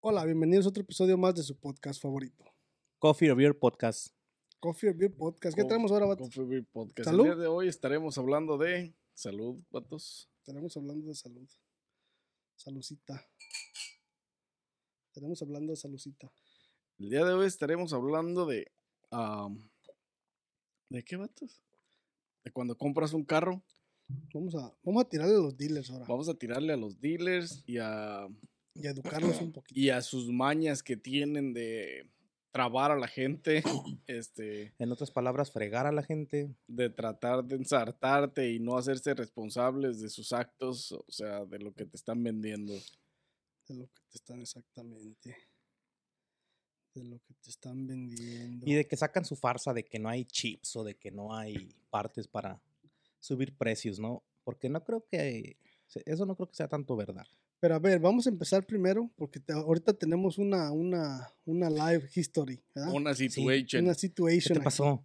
[0.00, 2.44] Hola, bienvenidos a otro episodio más de su podcast favorito.
[2.98, 4.14] Coffee or Beer Podcast.
[4.60, 5.56] Coffee or Beer Podcast.
[5.56, 6.28] ¿Qué Co- tenemos ahora, vatos?
[6.28, 7.04] Coffee Beer Podcast.
[7.08, 7.26] ¿Salud?
[7.26, 10.28] El día de hoy estaremos hablando de salud, vatos.
[10.38, 11.48] Estaremos hablando de salud.
[12.56, 13.26] Salucita.
[15.08, 16.32] Estaremos hablando de salucita.
[16.98, 18.70] El día de hoy estaremos hablando de...
[20.90, 21.60] ¿De qué, vatos?
[22.44, 23.62] De cuando compras un carro,
[24.32, 26.06] Vamos a, vamos a tirarle a los dealers ahora.
[26.08, 28.26] vamos a tirarle a los dealers y a,
[28.80, 29.78] Y a educarlos un poquito.
[29.78, 32.08] y a sus mañas que tienen de
[32.50, 33.62] trabar a la gente,
[34.06, 36.54] este, En otras palabras, fregar a la gente.
[36.66, 41.72] de tratar de ensartarte y no hacerse responsables de sus actos, o sea, de lo
[41.72, 42.72] que te están vendiendo.
[43.68, 45.36] De lo que te están exactamente.
[46.94, 48.66] De lo que te están vendiendo.
[48.66, 51.34] Y de que sacan su farsa de que no hay chips o de que no
[51.34, 52.60] hay partes para
[53.20, 54.24] subir precios, ¿no?
[54.44, 55.58] Porque no creo que...
[56.04, 57.26] Eso no creo que sea tanto verdad.
[57.60, 62.08] Pero a ver, vamos a empezar primero porque te- ahorita tenemos una, una, una live
[62.14, 62.62] history.
[62.74, 62.92] ¿verdad?
[62.92, 63.84] Una situation.
[63.84, 64.54] Una ¿Qué situation.
[64.54, 64.64] te aquí.
[64.64, 65.04] pasó?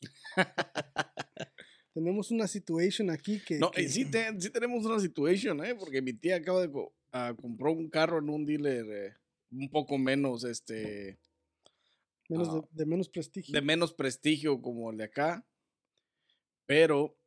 [1.92, 3.58] Tenemos una situation aquí que.
[3.58, 5.74] No, que- eh, sí, te- sí tenemos una situation, ¿eh?
[5.74, 9.14] Porque mi tía acaba de co- ah, compró un carro en un dealer eh,
[9.50, 11.18] un poco menos, este,
[12.28, 13.52] menos ah, de, de menos prestigio.
[13.52, 15.44] de menos prestigio como el de acá.
[16.64, 17.18] Pero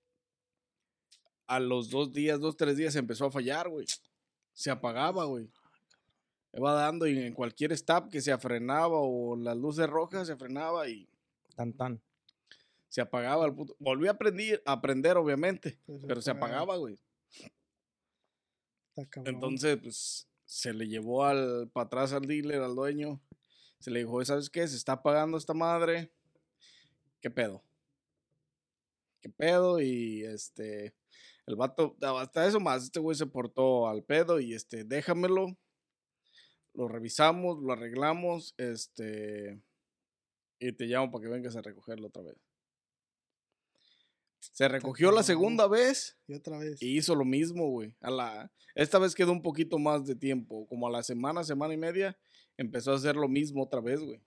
[1.55, 3.85] a los dos días, dos, tres días empezó a fallar, güey.
[4.53, 5.49] Se apagaba, güey.
[6.53, 10.87] Iba dando y en cualquier stop que se frenaba o las luces rojas se frenaba
[10.87, 11.07] y
[11.55, 12.01] Tan tan.
[12.89, 13.75] se apagaba el puto.
[13.79, 16.77] Volví a aprender, a aprender, obviamente, Pero se pero se apagaba.
[16.77, 16.99] güey.
[19.25, 23.19] Entonces, pues, se le llevó al para atrás al dealer, al dueño.
[23.79, 24.67] Se le dijo, ¿sabes qué?
[24.67, 26.11] Se está pagando esta madre.
[27.19, 27.63] ¿Qué pedo?
[29.21, 29.81] ¿Qué pedo?
[29.81, 30.93] Y este,
[31.45, 35.57] el vato, hasta eso más, este güey se portó al pedo y este, déjamelo.
[36.73, 39.61] Lo revisamos, lo arreglamos, este,
[40.59, 42.37] y te llamo para que vengas a recogerlo otra vez.
[44.39, 46.81] Se recogió la segunda vez Y otra vez.
[46.81, 47.95] y hizo lo mismo, güey.
[48.01, 50.67] A la, esta vez quedó un poquito más de tiempo.
[50.67, 52.17] Como a la semana, semana y media,
[52.57, 54.21] empezó a hacer lo mismo otra vez, güey.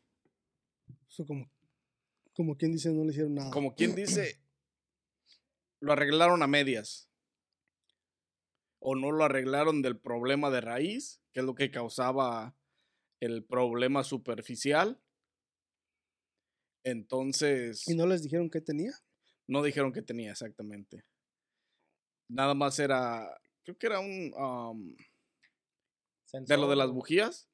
[1.09, 1.51] Eso como,
[2.33, 3.51] como quien dice, no le hicieron nada.
[3.51, 4.41] Como quien dice,
[5.81, 7.09] lo arreglaron a medias.
[8.79, 12.57] O no lo arreglaron del problema de raíz, que es lo que causaba
[13.21, 15.01] el problema superficial.
[16.85, 18.93] Entonces, ¿Y no les dijeron qué tenía?
[19.49, 21.05] no dijeron que tenía exactamente.
[22.29, 23.29] Nada más era,
[23.65, 24.33] creo que era un...
[24.37, 24.97] um,
[26.33, 27.49] de lo de las bujías.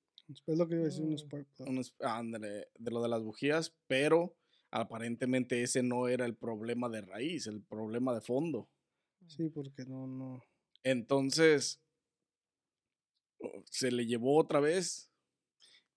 [0.46, 1.18] Es lo que iba a decir, un Mm.
[1.18, 1.68] spark plug.
[2.00, 4.34] ándale, de lo de las bujías, pero
[4.72, 8.68] aparentemente ese no era el problema de raíz, el problema de fondo.
[9.28, 10.42] Sí, porque no, no.
[10.82, 11.80] Entonces,
[13.70, 15.10] se le llevó otra vez,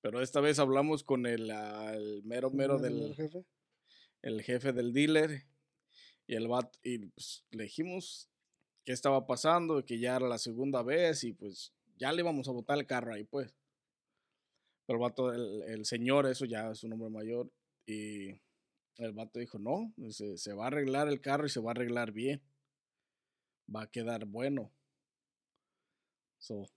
[0.01, 3.45] pero esta vez hablamos con el, el mero mero ¿no era el del jefe?
[4.21, 5.47] el jefe del dealer
[6.27, 8.29] y el vato, y pues, le dijimos
[8.83, 12.51] qué estaba pasando, que ya era la segunda vez y pues ya le íbamos a
[12.51, 13.55] botar el carro ahí, pues.
[14.85, 17.51] Pero el vato, el, el señor, eso ya es un hombre mayor,
[17.87, 18.44] y
[18.97, 21.73] el vato dijo, no, se, se va a arreglar el carro y se va a
[21.73, 22.41] arreglar bien.
[23.73, 24.71] Va a quedar bueno.
[26.37, 26.69] So,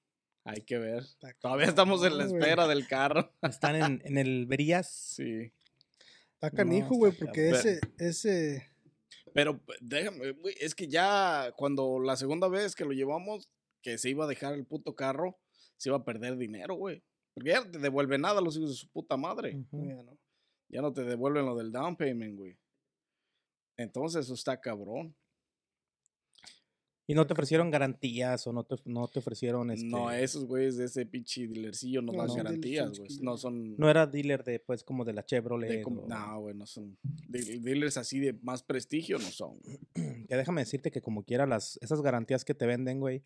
[0.45, 1.03] hay que ver.
[1.03, 3.33] Está Todavía estamos en la espera del carro.
[3.43, 4.91] Están en, en el Verías.
[4.91, 5.53] Sí.
[6.35, 7.67] Está canijo, güey, porque cabrón.
[7.67, 8.69] ese, ese.
[9.35, 13.51] Pero déjame, güey, es que ya cuando la segunda vez que lo llevamos,
[13.83, 15.39] que se iba a dejar el puto carro,
[15.77, 17.03] se iba a perder dinero, güey.
[17.35, 19.65] Porque ya no te devuelve nada los hijos de su puta madre.
[19.73, 20.19] Ya no.
[20.69, 22.57] Ya no te devuelven lo del down payment, güey.
[23.77, 25.15] Entonces eso está cabrón.
[27.11, 29.87] Y no te ofrecieron garantías o no te, no te ofrecieron este.
[29.87, 33.09] No, esos güeyes de ese pinche dealercillo no, No, dan garantías, güey.
[33.23, 33.79] No son...
[33.79, 35.83] No era dealer de pues como de la de Chevrolet.
[35.83, 36.99] com- o- no, güey, no son...
[37.03, 39.59] de- Dealers así de más prestigio no son.
[39.61, 39.79] güey.
[40.29, 43.25] Que déjame decirte que como quiera las esas garantías que te venden, güey,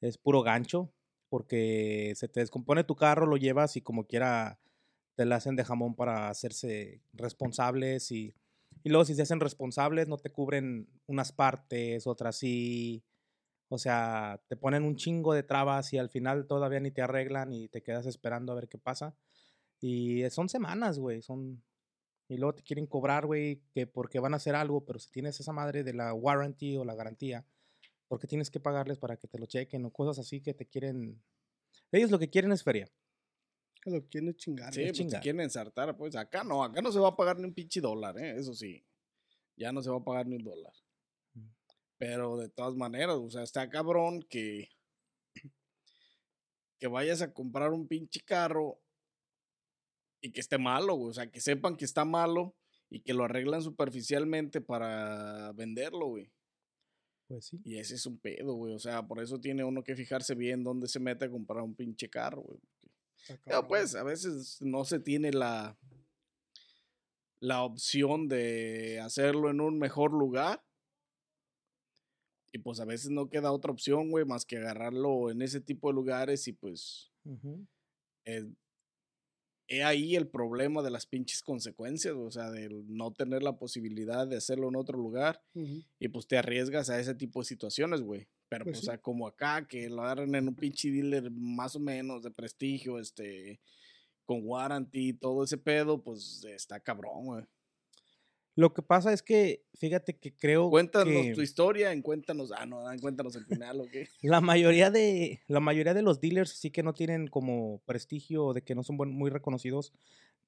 [0.00, 0.92] es puro gancho
[1.28, 4.60] porque se te descompone tu carro, lo llevas y como quiera
[5.16, 8.34] te la hacen de jamón para hacerse responsables y,
[8.84, 13.02] y luego si se hacen responsables no te cubren unas partes, otras sí.
[13.68, 17.52] O sea, te ponen un chingo de trabas y al final todavía ni te arreglan
[17.52, 19.16] y te quedas esperando a ver qué pasa.
[19.80, 21.64] Y eh, son semanas, güey, son...
[22.28, 25.38] Y luego te quieren cobrar, güey, que porque van a hacer algo, pero si tienes
[25.40, 27.44] esa madre de la warranty o la garantía,
[28.08, 31.22] porque tienes que pagarles para que te lo chequen o cosas así que te quieren...
[31.92, 32.88] Ellos lo que quieren es feria.
[33.86, 34.74] Que lo quieren chingar.
[34.74, 35.22] Sí, pues te chingar.
[35.22, 38.18] quieren ensartar, pues acá no, acá no se va a pagar ni un pinche dólar,
[38.18, 38.36] ¿eh?
[38.36, 38.84] Eso sí.
[39.54, 40.72] Ya no se va a pagar ni un dólar.
[41.34, 41.46] Mm.
[41.96, 44.70] Pero de todas maneras, o sea, está cabrón que
[46.80, 48.80] que vayas a comprar un pinche carro
[50.20, 51.10] y que esté malo, güey.
[51.10, 52.56] O sea, que sepan que está malo
[52.90, 56.32] y que lo arreglan superficialmente para venderlo, güey.
[57.28, 57.60] Pues sí.
[57.64, 58.74] Y ese es un pedo, güey.
[58.74, 61.76] O sea, por eso tiene uno que fijarse bien dónde se mete a comprar un
[61.76, 62.60] pinche carro, güey.
[63.26, 63.68] Pero cabrón.
[63.68, 65.76] pues a veces no se tiene la,
[67.40, 70.62] la opción de hacerlo en un mejor lugar.
[72.52, 75.88] Y pues a veces no queda otra opción, güey, más que agarrarlo en ese tipo
[75.88, 77.12] de lugares y pues
[78.24, 78.46] eh,
[79.68, 84.26] he ahí el problema de las pinches consecuencias, o sea, de no tener la posibilidad
[84.26, 85.42] de hacerlo en otro lugar
[85.98, 88.28] y pues te arriesgas a ese tipo de situaciones, güey.
[88.48, 88.86] Pero Pues pues, sí.
[88.86, 92.30] o sea, como acá, que lo agarran en un pinche dealer más o menos de
[92.30, 93.60] prestigio, este,
[94.24, 97.44] con warranty y todo ese pedo, pues está cabrón, güey.
[98.58, 102.64] Lo que pasa es que, fíjate que creo Cuéntanos que tu historia, en cuéntanos, ah,
[102.64, 104.08] no, en cuéntanos el final, ¿o qué?
[104.22, 108.62] la mayoría de la mayoría de los dealers sí que no tienen como prestigio de
[108.62, 109.92] que no son muy reconocidos.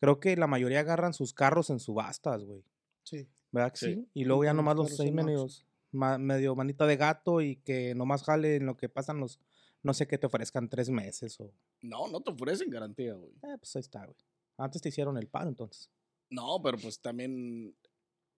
[0.00, 2.65] Creo que la mayoría agarran sus carros en subastas, güey.
[3.03, 3.29] Sí.
[3.53, 3.95] ¿Verdad que Sí.
[3.95, 4.09] sí?
[4.15, 5.15] Y luego ya los nomás los auction.
[5.15, 9.40] medios, ma- medio manita de gato y que nomás jale en lo que pasan los,
[9.82, 11.52] no sé qué te ofrezcan tres meses o...
[11.82, 13.31] No, no te ofrecen garantía, güey.
[13.32, 14.19] Eh, pues ahí está, güey.
[14.56, 15.90] Antes te hicieron el paro, entonces.
[16.31, 17.75] No, pero pues también,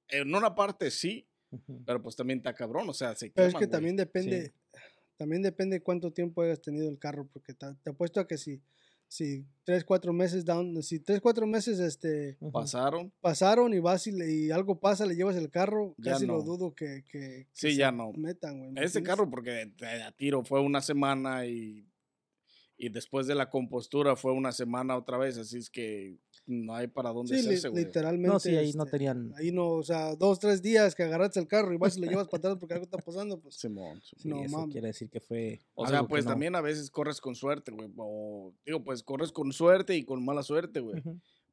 [0.09, 1.27] en una parte sí,
[1.85, 3.71] pero pues también está cabrón, o sea, se Pero es que güey.
[3.71, 4.53] también depende,
[5.17, 8.63] también depende cuánto tiempo hayas tenido el carro, porque te apuesto a que si,
[9.13, 12.39] si tres, cuatro meses down, si tres, cuatro meses este.
[12.53, 16.27] Pasaron, pasaron y vas y, le- y algo pasa, le llevas el carro, Ya casi
[16.27, 16.43] lo no.
[16.45, 18.13] dudo que, que, que Sí, se ya no.
[18.13, 18.71] metan, güey.
[18.71, 19.73] ¿me Ese carro, porque
[20.07, 21.85] a tiro fue una semana y,
[22.77, 26.17] y después de la compostura fue una semana otra vez, así es que
[26.51, 27.85] no hay para dónde Sí, hacerse, güey.
[27.85, 28.29] literalmente.
[28.29, 29.33] No, sí, ahí no este, tenían...
[29.37, 32.07] Ahí no, o sea, dos, tres días que agarraste el carro y vas y lo
[32.11, 33.55] llevas para atrás porque algo está pasando, pues.
[33.55, 34.19] Simón, Simón.
[34.19, 37.21] Sí, no eso quiere decir que fue O sea, pues no- también a veces corres
[37.21, 37.89] con suerte, güey.
[37.97, 41.03] O digo, pues corres con suerte y con mala suerte, güey.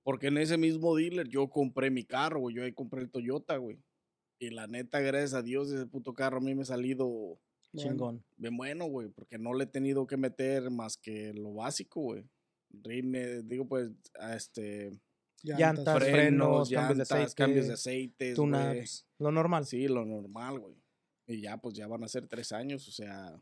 [0.03, 2.55] Porque en ese mismo dealer yo compré mi carro, güey.
[2.55, 3.77] Yo ahí compré el Toyota, güey.
[4.39, 7.39] Y la neta, gracias a Dios, ese puto carro a mí me ha salido
[7.75, 8.23] Chingón.
[8.37, 9.09] bien bueno, güey.
[9.09, 12.23] Porque no le he tenido que meter más que lo básico, güey.
[12.69, 14.99] Rine, digo, pues, a este,
[15.43, 18.35] Llantas, frenos, frenos, cambios de llantas, aceite, cambios de aceites.
[18.35, 19.65] Tune-ups, lo normal.
[19.65, 20.75] Sí, lo normal, güey.
[21.27, 23.41] Y ya, pues ya van a ser tres años, o sea,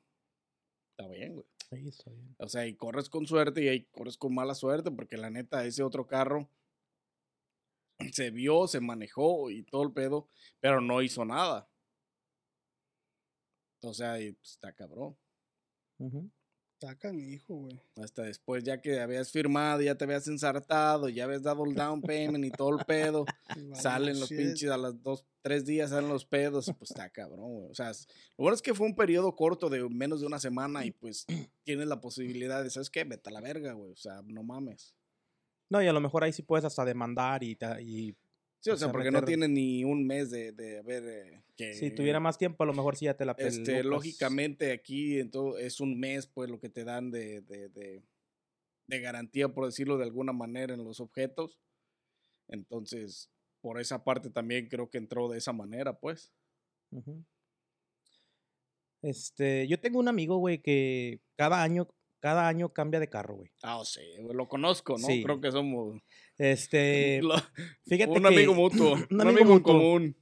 [0.91, 1.45] está bien, güey.
[1.69, 2.35] Sí, está bien.
[2.39, 5.65] O sea, y corres con suerte y ahí corres con mala suerte, porque la neta,
[5.65, 6.49] ese otro carro
[8.11, 10.27] se vio, se manejó y todo el pedo,
[10.59, 11.69] pero no hizo nada.
[13.81, 15.15] O sea, y, pues, está cabrón.
[15.99, 16.29] Ujú.
[16.85, 17.81] Sacan hijo, güey.
[17.95, 21.99] Hasta después, ya que habías firmado, ya te habías ensartado, ya habías dado el down
[21.99, 23.25] payment y todo el pedo,
[23.73, 24.37] salen los shit.
[24.37, 27.71] pinches a las dos, tres días, salen los pedos, y pues está cabrón, güey.
[27.71, 30.85] O sea, lo bueno es que fue un periodo corto de menos de una semana
[30.85, 31.25] y pues
[31.63, 33.03] tienes la posibilidad de, ¿sabes qué?
[33.03, 33.91] Vete a la verga, güey.
[33.91, 34.93] O sea, no mames.
[35.71, 37.57] No, y a lo mejor ahí sí puedes hasta demandar y
[38.65, 41.43] Sí, o O sea, sea, porque no tienes ni un mes de, de haber eh,
[41.55, 41.75] que...
[41.75, 43.85] si tuviera más tiempo, a lo mejor sí ya te la Este, pelucas.
[43.85, 48.03] lógicamente aquí entonces, es un mes, pues, lo que te dan de, de, de,
[48.87, 51.59] de garantía, por decirlo de alguna manera, en los objetos.
[52.47, 53.29] Entonces,
[53.61, 56.33] por esa parte también creo que entró de esa manera, pues.
[59.03, 61.87] Este, yo tengo un amigo, güey, que cada año,
[62.19, 63.51] cada año cambia de carro, güey.
[63.61, 65.05] Ah, sí, güey, lo conozco, ¿no?
[65.05, 65.21] Sí.
[65.23, 66.01] Creo que somos
[66.37, 67.21] Este,
[67.87, 69.73] fíjate un que amigo mutuo, un un, amigo amigo, mutuo.
[69.73, 70.17] común,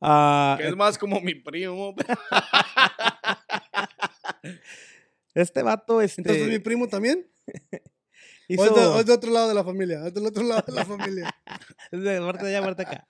[0.00, 1.94] ah, que es más como mi primo.
[5.34, 7.30] este vato, este, Entonces, ¿mi primo también?
[8.48, 10.04] hizo, ¿O es, de, o es de otro lado de la familia?
[10.04, 11.30] ¿Es del otro lado de la familia?
[11.92, 13.06] es de muerte allá, muerte acá.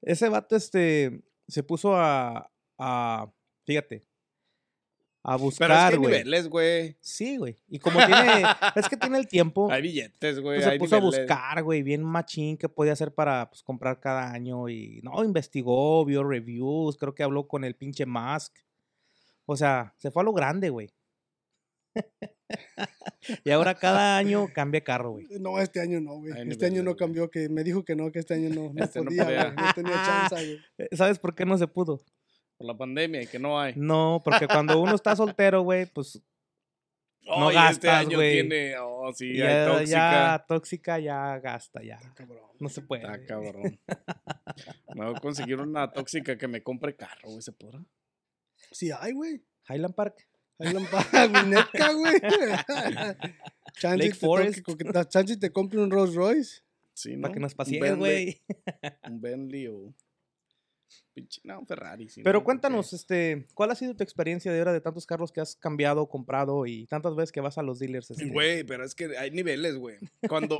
[0.00, 3.30] Ese vato, este, se puso a, a,
[3.66, 4.06] fíjate,
[5.26, 6.12] a Pero es que buscar, hay güey.
[6.12, 6.96] niveles, güey.
[7.00, 7.58] Sí, güey.
[7.68, 8.42] Y como tiene,
[8.76, 10.58] es que tiene el tiempo, Hay billetes, güey.
[10.58, 14.00] pues se hay puso a buscar, güey, bien machín qué podía hacer para pues, comprar
[14.00, 18.52] cada año y no, investigó, vio reviews, creo que habló con el pinche Musk.
[19.46, 20.90] O sea, se fue a lo grande, güey.
[23.44, 25.26] y ahora cada año cambia carro, güey.
[25.40, 26.34] No, este año no, güey.
[26.50, 28.98] Este año no cambió, que me dijo que no, que este año no, no Este
[28.98, 29.56] no podía, güey.
[29.56, 29.94] No tenía
[30.28, 30.88] chance, güey.
[30.92, 32.02] ¿Sabes por qué no se pudo?
[32.56, 33.74] Por la pandemia y que no hay.
[33.76, 36.22] No, porque cuando uno está soltero, güey, pues
[37.26, 38.32] no Oh, y este gastas, año güey.
[38.32, 38.74] tiene.
[38.78, 39.88] Oh, sí, hay ya, tóxica.
[40.38, 41.98] ya tóxica, ya gasta, ya.
[42.14, 42.42] Cabrón.
[42.60, 43.02] No se puede.
[43.04, 43.80] Está cabrón.
[44.94, 47.40] Me voy a conseguir una tóxica que me compre carro, güey.
[47.42, 47.82] ¿Se podrá?
[48.70, 49.42] Sí hay, güey.
[49.68, 50.28] Highland Park.
[50.58, 52.20] Highland Park, neta, güey.
[53.72, 54.60] Chance Lake te Forest.
[55.08, 56.62] Chance te compre un Rolls Royce.
[56.92, 57.22] Sí, ¿no?
[57.22, 58.42] Para que nos Un paseen, güey.
[59.08, 59.94] Un Bentley o.
[61.14, 62.08] pinche- No, un Ferrari.
[62.08, 62.44] sí, Pero ¿no?
[62.44, 65.56] cuéntanos, Porque- este, ¿cuál ha sido tu experiencia de ahora de tantos carros que has
[65.56, 68.10] cambiado, comprado y tantas veces que vas a los dealers?
[68.10, 68.28] Este?
[68.28, 69.96] Güey, pero es que hay niveles, güey.
[70.28, 70.58] Cuando,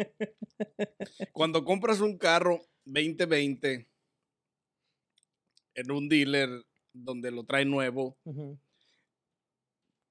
[1.33, 3.87] cuando compras un carro 2020
[5.75, 8.17] en un dealer donde lo trae nuevo,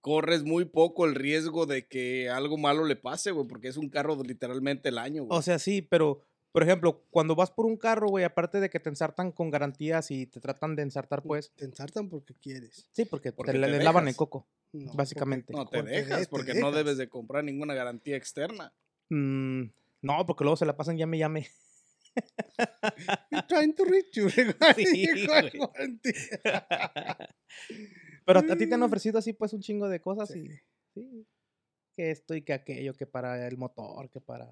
[0.01, 3.89] corres muy poco el riesgo de que algo malo le pase, güey, porque es un
[3.89, 5.38] carro de literalmente el año, güey.
[5.38, 6.19] O sea, sí, pero,
[6.53, 10.12] por ejemplo, cuando vas por un carro, güey, aparte de que te ensartan con garantías
[10.12, 12.88] y te tratan de ensartar, pues, Te ensartan porque quieres.
[12.93, 14.48] sí, porque, Porque te, le- te le lavan el coco.
[14.72, 15.51] No, Básicamente.
[15.53, 16.75] no te porque dejas, te porque no dejas.
[16.75, 18.74] debes de comprar ninguna garantía externa.
[19.10, 19.63] Mm,
[20.01, 21.48] no, porque luego se la pasan llame, llame.
[23.31, 24.29] We're trying to reach you.
[24.29, 25.07] Sí.
[28.25, 28.83] Pero a ti te han Mm.
[28.83, 30.45] ofrecido así, pues, un chingo de cosas Sí.
[30.95, 31.27] y, sí,
[31.95, 34.50] que esto y que aquello, que para el motor, que para...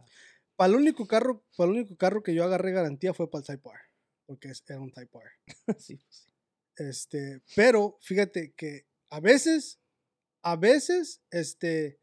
[0.61, 3.47] Para el único carro, para el único carro que yo agarré garantía fue para el
[3.47, 3.79] Type R,
[4.27, 5.31] porque era un Type R.
[5.79, 6.31] sí, sí.
[6.75, 9.79] Este, pero fíjate que a veces,
[10.43, 11.99] a veces, este,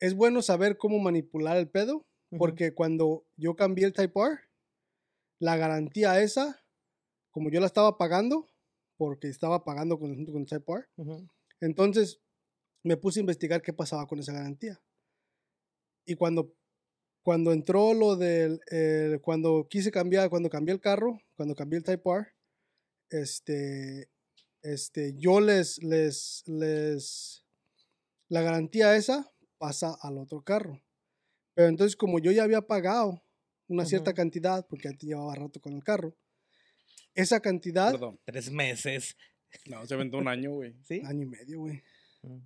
[0.00, 2.06] es bueno saber cómo manipular el pedo,
[2.38, 4.38] porque cuando yo cambié el Type R,
[5.38, 6.64] la garantía esa,
[7.32, 8.48] como yo la estaba pagando,
[8.96, 11.28] porque estaba pagando con, junto con el Type R, Ujú.
[11.60, 12.22] entonces
[12.82, 14.80] me puse a investigar qué pasaba con esa garantía.
[16.06, 16.54] Y cuando,
[17.24, 21.84] cuando entró lo del, el- cuando quise cambiar, cuando cambié el carro, cuando cambié el
[21.84, 22.26] Type R,
[23.10, 24.08] este,
[24.62, 27.44] este, yo les, les, les,
[28.28, 30.80] la garantía esa pasa al otro carro.
[31.54, 33.22] Pero entonces como yo ya había pagado
[33.68, 34.16] una cierta Ujú.
[34.16, 36.14] cantidad, porque ya llevaba rato con el carro,
[37.14, 38.20] esa cantidad, Perdón.
[38.24, 39.16] Tres meses.
[39.66, 40.74] No, se aventó un año, güey.
[40.86, 41.00] ¿Sí?
[41.06, 41.82] año y medio, güey.
[42.22, 42.38] Mm.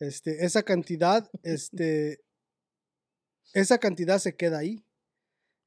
[0.00, 2.20] este, esa cantidad, este,
[3.52, 4.84] esa cantidad se queda ahí.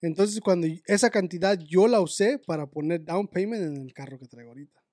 [0.02, 4.28] Entonces, cuando esa cantidad yo la usé para poner down payment en el carro que
[4.28, 4.84] traigo ahorita.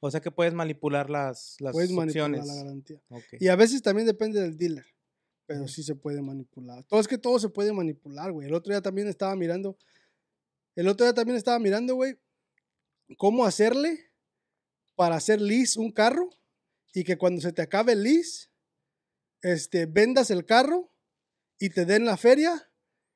[0.00, 2.46] O sea que puedes manipular las, las Puedes manipular opciones.
[2.46, 3.00] la garantía.
[3.40, 4.84] Y a veces también depende del dealer,
[5.46, 6.84] pero sí se puede manipular.
[6.84, 8.46] Todo es que todo se puede manipular, güey.
[8.46, 9.78] El otro día también estaba mirando,
[10.76, 12.18] el otro día también estaba mirando, güey,
[13.16, 14.10] cómo hacerle
[14.94, 16.28] para hacer lease un carro
[16.92, 18.50] y que cuando se te acabe el lease,
[19.40, 20.92] este, vendas el carro
[21.58, 22.70] y te den la feria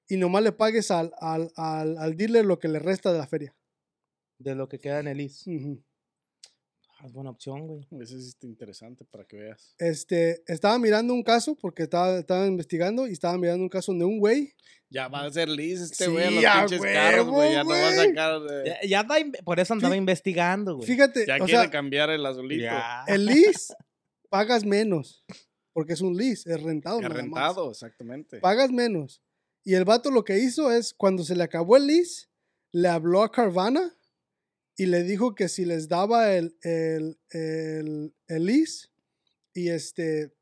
[0.08, 3.26] y nomás le pagues al, al, al, al dealer lo que le resta de la
[3.26, 3.54] feria.
[4.38, 5.46] De lo que queda en el IS.
[5.46, 5.82] Ujú.
[7.00, 7.86] Ah, Es buena opción, güey.
[8.00, 9.74] Ese sí está interesante para que veas.
[9.78, 14.04] Este, estaba mirando un caso porque estaba, estaba investigando y estaba mirando un caso de
[14.04, 14.52] un güey
[14.90, 17.52] Ya va a ser Liz este Sí, güey a los pinches carros, güey.
[17.52, 18.40] Ya huevo, no va a sacar.
[18.42, 19.06] de- Ya, ya
[19.44, 20.86] por eso andaba Fí- investigando, güey.
[20.88, 22.62] Fíjate, Ya o quiere sea, cambiar el azulito.
[22.64, 23.04] Ya.
[23.06, 23.74] el lease
[24.30, 25.24] pagas menos
[25.78, 26.96] porque es un lease, es rentado.
[26.96, 27.22] Es nada más.
[27.22, 28.40] rentado, exactamente.
[28.40, 29.22] Pagas menos.
[29.62, 32.26] Y el vato lo que hizo es, cuando se le acabó el lease,
[32.72, 33.96] le habló a Carvana
[34.76, 38.88] y le dijo que si les daba el, el, el, el lease
[39.54, 40.34] y este,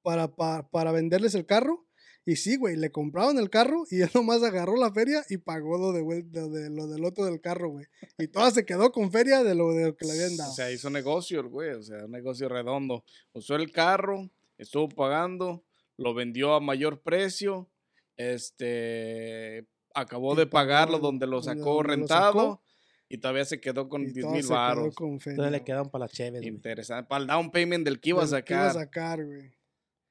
[0.00, 1.86] para, para, para venderles el carro.
[2.24, 5.76] Y sí, güey, le compraron el carro y él nomás agarró la feria y pagó
[5.76, 6.00] lo, de,
[6.30, 7.84] lo, de, lo del otro del carro, güey.
[8.16, 10.52] Y toda se quedó con feria de lo, de lo que le habían dado.
[10.52, 13.04] O sea, hizo negocio el güey, o sea, un negocio redondo.
[13.32, 15.64] Usó el carro, estuvo pagando,
[15.96, 17.70] lo vendió a mayor precio,
[18.16, 22.62] este, acabó de pagarlo donde lo sacó donde lo rentado sacó.
[23.08, 24.94] y todavía se quedó con Y 10 toda mil baros.
[25.00, 26.42] Entonces le quedan para las cheves.
[26.44, 27.08] Interesante.
[27.08, 28.72] Para el down payment del que iba a que iba a sacar.
[28.74, 29.52] sacar, güey.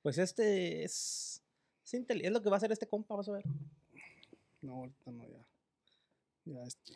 [0.02, 1.44] Pues este es...
[1.84, 3.44] Es, intel- es lo que va a hacer este compa, vas a ver.
[4.62, 5.46] No, ahorita no, ya.
[6.46, 6.94] Ya, este,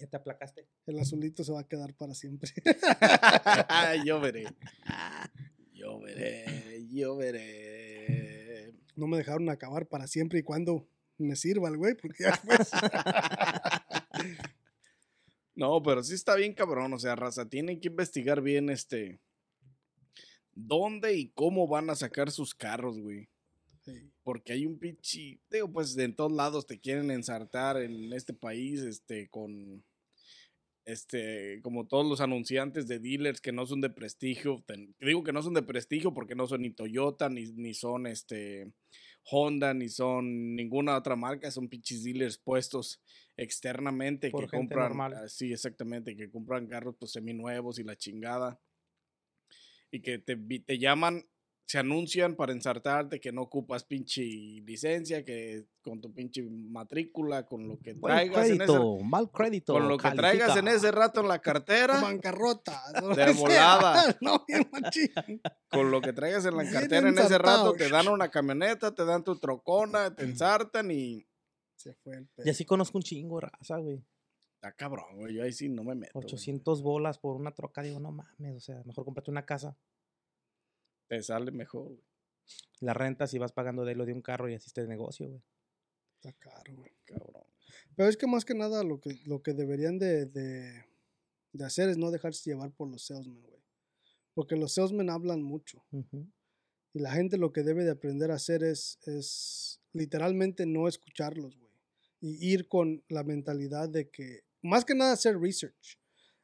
[0.00, 0.66] Ya te aplacaste.
[0.86, 2.50] el azulito se va a quedar para siempre.
[4.06, 4.44] yo veré.
[5.78, 6.44] Yo veré,
[6.90, 8.74] yo veré.
[8.96, 12.70] no me dejaron acabar para siempre y cuando me sirva el güey, porque ya después.
[15.54, 19.20] No, pero sí está bien cabrón, o sea, raza, tienen que investigar bien este
[20.52, 23.28] dónde y cómo van a sacar sus carros, güey.
[23.84, 24.12] Sí.
[24.22, 28.34] Porque hay un pinche, digo, pues de en todos lados te quieren ensartar en este
[28.34, 29.82] país, este, con,
[30.88, 34.64] este, como todos los anunciantes de dealers que no son de prestigio.
[34.66, 38.06] ten- digo que no son de prestigio porque no son ni Toyota, ni, ni son,
[38.06, 38.72] este,
[39.24, 43.02] Honda, ni son ninguna otra marca, son pinches dealers puestos
[43.36, 45.12] externamente Por que compran, normal.
[45.14, 48.58] ah, sí, exactamente, que compran carros pues seminuevos y la chingada.
[49.90, 51.24] Y que te, te llaman,
[51.68, 57.68] se anuncian para ensartarte que no ocupas pinche licencia, que con tu pinche matrícula, con
[57.68, 59.72] lo que Buen traigas en ese, crédito, mal crédito.
[59.74, 62.80] con lo que traigas en ese rato en la cartera, Bancarrota.
[63.14, 64.16] De volada.
[64.22, 64.46] no,
[65.70, 68.94] con lo que traigas en la Bien cartera en ese rato, te dan una camioneta,
[68.94, 71.26] te dan tu trocona, te ensartan y
[71.76, 72.46] Se fue el pedo.
[72.46, 74.02] Y así conozco un chingo de raza, güey.
[74.54, 75.34] está cabrón, güey.
[75.34, 76.12] Yo ahí sí no me meto.
[76.14, 76.24] güey.
[76.24, 79.76] 800 bolas por una troca, digo, no mames, o sea, mejor cómprate una casa.
[81.08, 82.04] Te sale mejor, güey.
[82.80, 85.28] La rentas y vas pagando de lo de un carro y así está el negocio,
[85.28, 85.42] güey.
[86.16, 86.92] Está caro, güey.
[87.04, 87.44] Cabrón.
[87.96, 90.84] Pero es que más que nada lo que, lo que deberían de, de,
[91.52, 93.62] de hacer es no dejarse llevar por los salesmen, güey.
[94.34, 95.84] Porque los salesmen hablan mucho.
[96.92, 101.56] Y la gente lo que debe de aprender a hacer es, es literalmente no escucharlos,
[101.58, 101.72] güey.
[102.20, 105.98] Y ir con la mentalidad de que, más que nada, hacer research.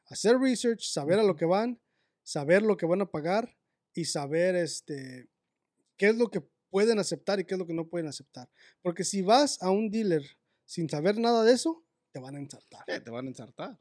[0.05, 1.79] Hacer research, saber a lo que van,
[2.23, 3.55] saber lo que van a pagar
[3.95, 5.27] y saber este,
[5.97, 8.49] qué es lo que pueden aceptar y qué es lo que no pueden aceptar.
[8.83, 10.21] Porque si vas a un dealer
[10.65, 12.83] sin saber nada de eso, te van a ensartar.
[12.87, 13.79] Eh, te van a ensartar.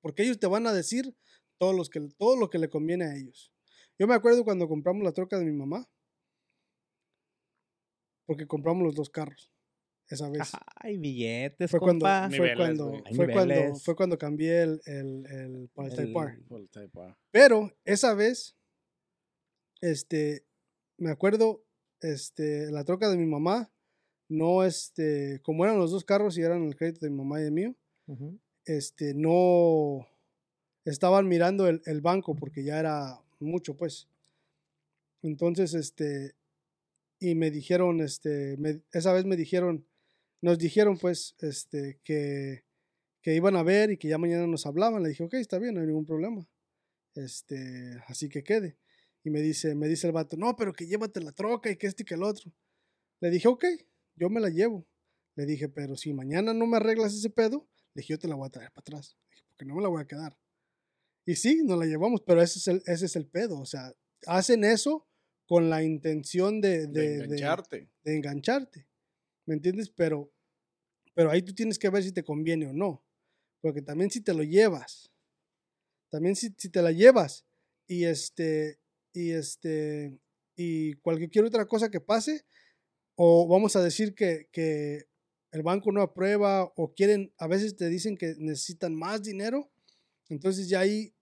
[0.00, 1.14] Porque ellos te van a decir
[1.58, 3.52] todo, los que, todo lo que le conviene a ellos.
[3.98, 5.88] Yo me acuerdo cuando compramos la troca de mi mamá.
[8.26, 9.52] Porque compramos los dos carros.
[10.08, 10.50] Esa vez.
[10.76, 12.28] Ay, billetes, Fue cuando, compa.
[12.28, 13.84] fue, Niveles, cuando, fue, cuando, niveles.
[13.84, 16.42] fue cuando cambié el, el, el para el Type El- R.
[16.48, 17.16] Por el Type R.
[17.30, 18.56] Pero esa vez,
[19.82, 20.46] este,
[20.98, 21.62] me acuerdo,
[22.00, 23.70] este, la troca de mi mamá,
[24.28, 27.44] no, este, como eran los dos carros y eran el crédito de mi mamá y
[27.46, 27.76] el mío,
[28.64, 30.06] este, no
[30.84, 34.08] estaban mirando el, el banco porque ya era mucho, pues.
[35.22, 36.34] Entonces, este,
[37.20, 39.86] y me dijeron, este, me- esa vez me dijeron,
[40.42, 42.64] nos dijeron, pues, este, que,
[43.22, 45.02] que iban a ver y que ya mañana nos hablaban.
[45.02, 46.46] Le dije, ok, está bien, no hay ningún problema.
[47.14, 48.78] Este, así que quede.
[49.24, 51.86] Y me dice, me dice el vato, no, pero que llévate la troca y que
[51.86, 52.52] este y que el otro.
[53.20, 53.64] Le dije, ok,
[54.16, 54.86] yo me la llevo.
[55.36, 58.34] Le dije, pero si mañana no me arreglas ese pedo, le dije, yo te la
[58.34, 59.16] voy a traer para atrás.
[59.28, 60.36] Le dije, porque no me la voy a quedar.
[61.24, 63.60] Y sí, nos la llevamos, pero ese es el, ese es el pedo.
[63.60, 63.94] O sea,
[64.26, 65.06] hacen eso
[65.46, 67.90] con la intención de, De, de, de- engancharte.
[68.02, 68.88] de engancharte.
[69.46, 69.88] ¿Me entiendes?
[69.90, 70.32] Pero,
[71.14, 73.04] pero ahí tú tienes que ver si te conviene o no.
[73.60, 75.12] Porque también si te lo llevas,
[76.10, 77.46] también si, si te la llevas
[77.86, 78.80] y este,
[79.12, 80.18] y este,
[80.56, 82.44] y cualquier otra cosa que pase,
[83.16, 85.06] o vamos a decir que, que
[85.52, 89.70] el banco no aprueba o quieren, a veces te dicen que necesitan más dinero,
[90.28, 91.14] entonces ya ahí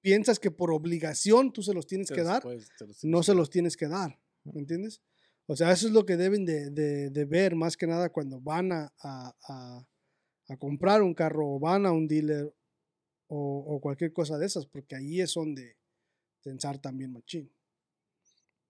[0.00, 2.42] piensas que por obligación tú se los tienes que dar
[3.08, 5.02] no se los tienes que dar, ¿me entiendes?
[5.46, 8.40] O sea, eso es lo que deben de, de- de ver más que nada cuando
[8.40, 9.86] van a, a- a-
[10.50, 12.54] a comprar un carro o van a un dealer
[13.28, 15.76] o, o cualquier cosa de esas, porque ahí es donde
[16.48, 17.50] pensar también machín.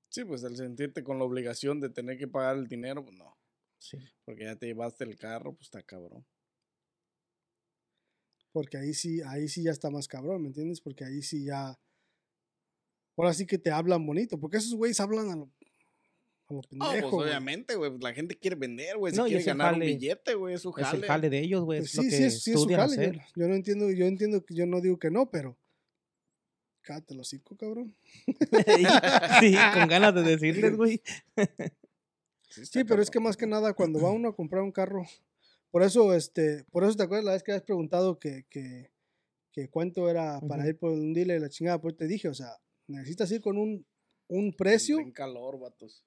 [0.09, 3.37] Sí, pues el sentirte con la obligación de tener que pagar el dinero, pues no.
[3.79, 3.99] Sí.
[4.25, 6.27] Porque ya te llevaste el carro, pues está cabrón.
[8.53, 10.81] Porque ahí sí, ahí sí ya está más cabrón, ¿me entiendes?
[10.81, 11.79] Porque ahí sí ya.
[13.17, 15.51] Ahora sí que te hablan bonito, porque esos güeyes hablan a lo,
[16.49, 17.01] a lo No, pendejo.
[17.01, 17.29] pues güey.
[17.29, 17.91] obviamente, güey.
[17.91, 19.13] pues, La gente quiere vender, güey.
[19.15, 20.55] No, y quiere es el ganar un billete, güey.
[20.55, 20.99] Es su Es jale.
[20.99, 21.81] el jale de ellos, güey.
[21.81, 23.21] Pues es sí, sí, es, sí es su jale.
[23.37, 25.57] Yo, no entiendo, yo entiendo que yo no digo que no, pero.
[26.89, 27.95] Cállate los hocico, cabrón.
[29.41, 31.03] sí, con ganas de decirles, güey.
[32.49, 35.05] Sí, pero es que más que nada cuando va uno a comprar un carro,
[35.71, 38.91] por eso, este, por eso te acuerdas la vez que habías preguntado que, que,
[39.53, 42.35] que cuánto era para ir por un dealer y la chingada, pues te dije, o
[42.35, 43.85] sea, necesitas ir con un,
[44.29, 44.99] un precio.
[44.99, 46.07] En calor, vatos.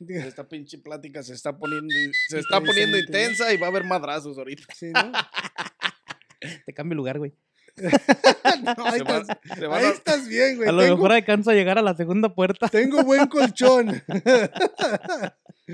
[0.00, 1.94] Esta pinche plática se está poniendo,
[2.28, 4.64] se está poniendo intensa y va a haber madrazos ahorita.
[4.74, 5.12] Sí, ¿no?
[6.66, 7.32] Te cambio lugar, güey.
[8.76, 9.26] No, ahí, estás,
[9.58, 10.68] se van ahí a- estás bien, güey.
[10.68, 12.68] A lo Tengo, mejor alcanzo a llegar a la segunda puerta.
[12.68, 14.02] tengo buen colchón.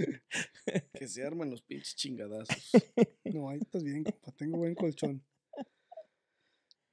[0.95, 2.57] que se armen los pinches chingadazos.
[3.25, 4.33] No, ahí estás bien, compa.
[4.33, 5.23] Tengo buen colchón.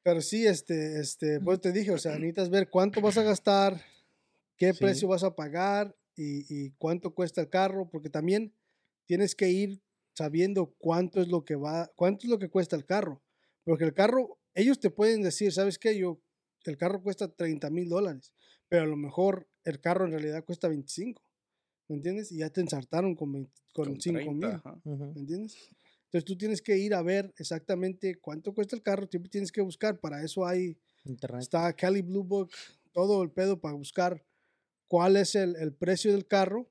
[0.04, 3.82] Pero sí, este, este, pues te dije, o sea, necesitas ver cuánto vas a gastar,
[4.58, 4.80] qué Sí.
[4.80, 8.54] precio vas a pagar y, y cuánto cuesta el carro, porque también
[9.06, 9.82] tienes que ir
[10.14, 13.22] sabiendo cuánto es lo que va, cuánto es lo que cuesta el carro.
[13.64, 15.98] Porque el carro, ellos te pueden decir, ¿sabes qué?
[15.98, 16.20] Yo,
[16.64, 18.34] el carro cuesta 30 mil dólares,
[18.68, 21.22] pero a lo mejor el carro en realidad cuesta 25,
[21.90, 22.32] ¿me entiendes?
[22.32, 25.14] Y ya te ensartaron con, 20 con, Con 5 30, mil.
[25.14, 25.58] ¿Me entiendes?
[26.06, 29.62] Entonces tú tienes que ir a ver exactamente cuánto cuesta el carro, siempre tienes que
[29.62, 31.42] buscar, para eso hay, Internet.
[31.42, 32.52] está Cali Blue Book,
[32.94, 34.24] todo el pedo para buscar
[34.88, 36.70] cuál es el, el precio del carro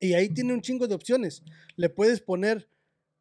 [0.00, 1.42] Y ahí tiene un chingo de opciones.
[1.76, 2.68] Le puedes poner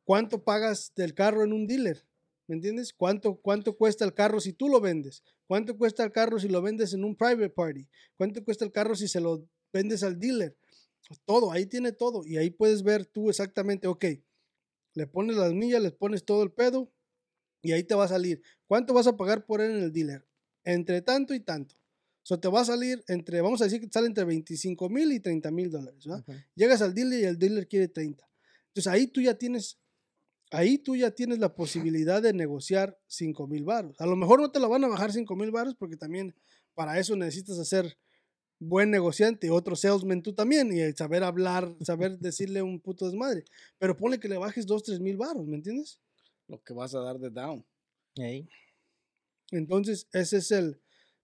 [0.03, 2.05] cuánto pagas del carro en un dealer.
[2.47, 2.93] ¿Me entiendes?
[2.93, 5.23] ¿Cuánto, ¿Cuánto cuesta el carro si tú lo vendes?
[5.47, 7.88] ¿Cuánto cuesta el carro si lo vendes en un private party?
[8.17, 10.58] ¿Cuánto cuesta el carro si se lo vendes al dealer?
[11.25, 12.25] Todo, ahí tiene todo.
[12.25, 14.06] Y ahí puedes ver tú exactamente, ok,
[14.93, 16.91] le pones las millas, le pones todo el pedo
[17.62, 18.41] y ahí te va a salir.
[18.67, 20.27] ¿Cuánto vas a pagar por él en el dealer?
[20.63, 21.75] Entre tanto y tanto.
[22.29, 25.19] O te va a salir entre, vamos a decir que sale entre 25 mil y
[25.19, 26.06] 30 mil dólares.
[26.56, 28.27] Llegas al dealer y el dealer quiere 30.
[28.67, 29.77] Entonces ahí tú ya tienes,
[30.53, 33.99] ahí tú ya tienes la posibilidad de negociar 5 mil baros.
[33.99, 36.35] A lo mejor no te lo van a bajar 5 mil baros porque también
[36.75, 37.97] para eso necesitas hacer
[38.59, 43.43] buen negociante, otro salesman tú también, y saber hablar, saber decirle un puto desmadre.
[43.77, 45.99] Pero ponle que le bajes 2, 3 mil baros, ¿me entiendes?
[46.47, 47.65] Lo que vas a dar de down.
[49.51, 50.79] Entonces, ese es el.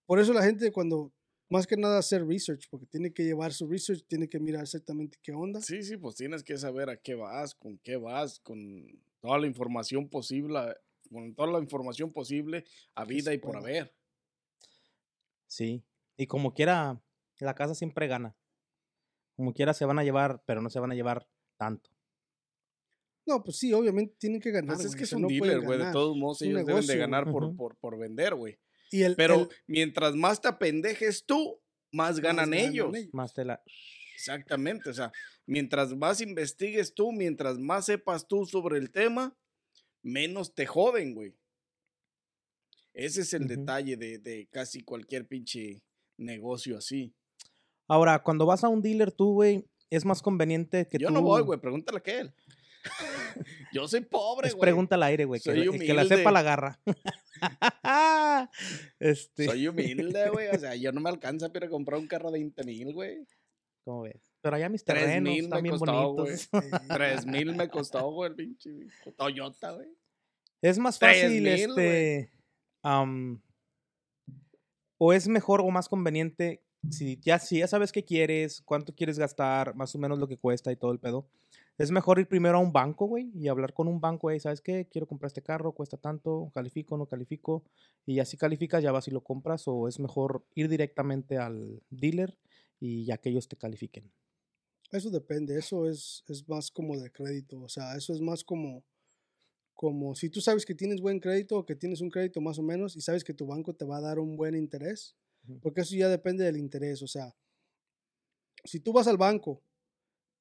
[0.06, 1.12] Por eso la gente, cuando
[1.48, 5.18] más que nada hacer research, porque tiene que llevar su research, tiene que mirar exactamente
[5.22, 5.60] qué onda.
[5.60, 8.86] Sí, sí, pues tienes que saber a qué vas, con qué vas, con
[9.20, 10.76] toda la información posible,
[11.10, 13.94] con toda la información posible a vida y por haber.
[15.46, 15.84] Sí,
[16.16, 17.02] y como quiera,
[17.38, 18.36] la casa siempre gana.
[19.36, 21.90] Como quiera se van a llevar, pero no se van a llevar tanto.
[23.26, 24.76] No, pues sí, obviamente tienen que ganar.
[24.76, 25.78] Pues es que es un dealer, güey.
[25.78, 28.58] De todos modos, ellos deben de ganar por, por, por, vender, güey.
[29.16, 31.60] Pero mientras más te apendejes tú,
[31.92, 32.92] más ganan, ellos.
[33.12, 33.62] Más te la...
[34.20, 35.10] Exactamente, o sea,
[35.46, 39.34] mientras más investigues tú, mientras más sepas tú sobre el tema,
[40.02, 41.34] menos te joden, güey.
[42.92, 45.82] Ese es el detalle de, de casi cualquier pinche
[46.18, 47.14] negocio así.
[47.88, 51.14] Ahora, cuando vas a un dealer tú, güey, es más conveniente que Yo tú...
[51.14, 52.34] no voy, güey, pregúntale a él.
[53.72, 55.40] Yo soy pobre, es pregunta al aire, güey.
[55.40, 56.80] Que, que, la sepa la garra.
[59.00, 59.46] este...
[59.46, 60.48] Soy humilde, güey.
[60.48, 63.26] O sea, yo no me alcanza para comprar un carro de 20 mil, güey.
[63.90, 64.32] ¿Cómo ves?
[64.40, 66.48] Pero allá mis terrenos están bien costó, bonitos.
[66.88, 68.70] Tres mil me costó, güey, el pinche
[69.16, 69.88] Toyota, güey.
[70.62, 72.30] Es más fácil, este...
[74.98, 79.18] o es mejor o más conveniente si ya, si ya sabes qué quieres, cuánto quieres
[79.18, 81.26] gastar, más o menos lo que cuesta y todo el pedo,
[81.76, 84.60] es mejor ir primero a un banco, güey, y hablar con un banco, güey, ¿sabes
[84.60, 84.86] qué?
[84.88, 87.64] Quiero comprar este carro, cuesta tanto, califico, no califico,
[88.06, 92.38] y así calificas, ya vas y lo compras, o es mejor ir directamente al dealer
[92.80, 94.10] y ya que ellos te califiquen.
[94.90, 98.84] Eso depende, eso es, es más como de crédito, o sea, eso es más como,
[99.74, 102.62] como si tú sabes que tienes buen crédito o que tienes un crédito más o
[102.62, 105.14] menos y sabes que tu banco te va a dar un buen interés,
[105.62, 107.02] porque eso ya depende del interés.
[107.02, 107.36] O sea,
[108.64, 109.62] si tú vas al banco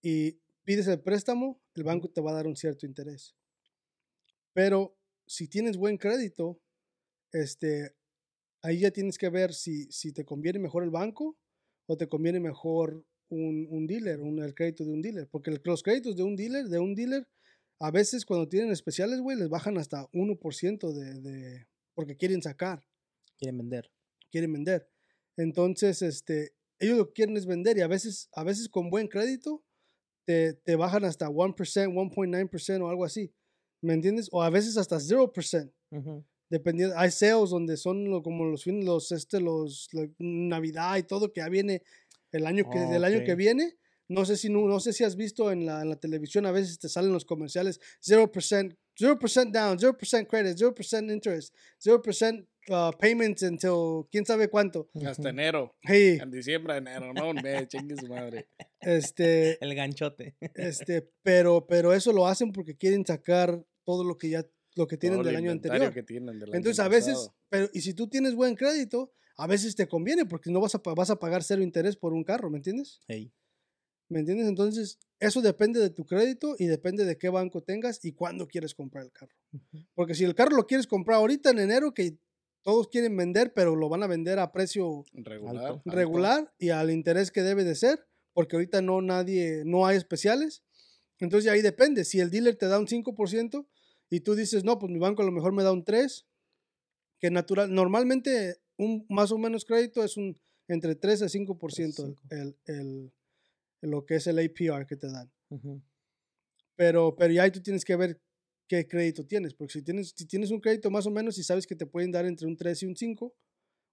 [0.01, 3.35] y pides el préstamo, el banco te va a dar un cierto interés.
[4.53, 4.97] Pero
[5.27, 6.59] si tienes buen crédito,
[7.31, 7.95] este,
[8.61, 11.37] ahí ya tienes que ver si, si te conviene mejor el banco
[11.89, 15.27] o te conviene mejor un, un dealer, un, el crédito de un dealer.
[15.29, 17.27] Porque los créditos de un dealer, de un dealer,
[17.79, 22.85] a veces cuando tienen especiales, güey, les bajan hasta 1% de, de, porque quieren sacar.
[23.37, 23.89] Quieren vender
[24.29, 24.89] quieren vender.
[25.37, 29.07] Entonces, este, ellos lo que quieren es vender y a veces, a veces con buen
[29.07, 29.63] crédito
[30.25, 33.33] te, te bajan hasta 1%, 1.9% o algo así.
[33.81, 34.29] ¿Me entiendes?
[34.31, 35.73] O a veces hasta 0%.
[36.49, 41.41] Dependiendo, hay sales donde son como los fines, los, este, los, Navidad y todo que
[41.41, 41.83] ya viene
[42.31, 43.77] el año que, del año que viene.
[44.07, 46.51] No sé si no, no sé si has visto en la, en la televisión, a
[46.51, 51.53] veces te salen los comerciales 0%, 0% down, 0% credit, 0% interest,
[51.85, 54.89] 0% Uh, payments until quién sabe cuánto.
[55.03, 55.75] Hasta enero.
[55.81, 58.47] En diciembre, enero, no, me chingue su madre.
[58.79, 59.57] Este.
[59.63, 60.35] El ganchote.
[60.53, 64.45] Este, pero, pero eso lo hacen porque quieren sacar todo lo que ya,
[64.79, 65.93] lo que tienen del año anterior.
[66.55, 70.49] Entonces, a veces, pero, y si tú tienes buen crédito, a veces te conviene porque
[70.51, 72.99] no vas a, vas a pagar cero interés por un carro, ¿me entiendes?
[74.09, 74.47] ¿Me entiendes?
[74.47, 78.73] Entonces, eso depende de tu crédito y depende de qué banco tengas y cuándo quieres
[78.73, 79.35] comprar el carro.
[79.93, 82.17] Porque si el carro lo quieres comprar ahorita en enero, que
[82.63, 87.31] todos quieren vender, pero lo van a vender a precio regular, regular y al interés
[87.31, 90.63] que debe de ser, porque ahorita no nadie, no hay especiales.
[91.19, 92.03] Entonces ahí depende.
[92.05, 93.67] Si el dealer te da un 5%
[94.09, 96.25] y tú dices, no, pues mi banco a lo mejor me da un 3%,
[97.19, 102.55] que natural, normalmente un más o menos crédito es un entre 3 a 5% el,
[102.65, 103.11] el,
[103.81, 105.31] lo que es el APR que te dan.
[106.75, 108.21] pero, pero ya ahí tú tienes que ver
[108.67, 111.65] qué crédito tienes, porque si tienes, si tienes un crédito más o menos y sabes
[111.65, 113.35] que te pueden dar entre un 3 y un 5,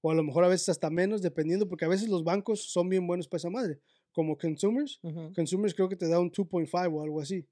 [0.03, 2.89] o a lo mejor a veces hasta menos, dependiendo, porque a veces los bancos son
[2.89, 3.81] bien buenos para esa madre,
[4.13, 5.01] como Consumers,
[5.35, 7.47] Consumers creo que te da un 2.5 o algo así.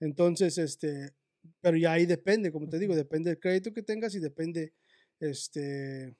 [0.00, 1.10] Entonces, este,
[1.60, 4.72] pero ya ahí depende, como te digo, depende del crédito que tengas y depende,
[5.20, 6.14] este,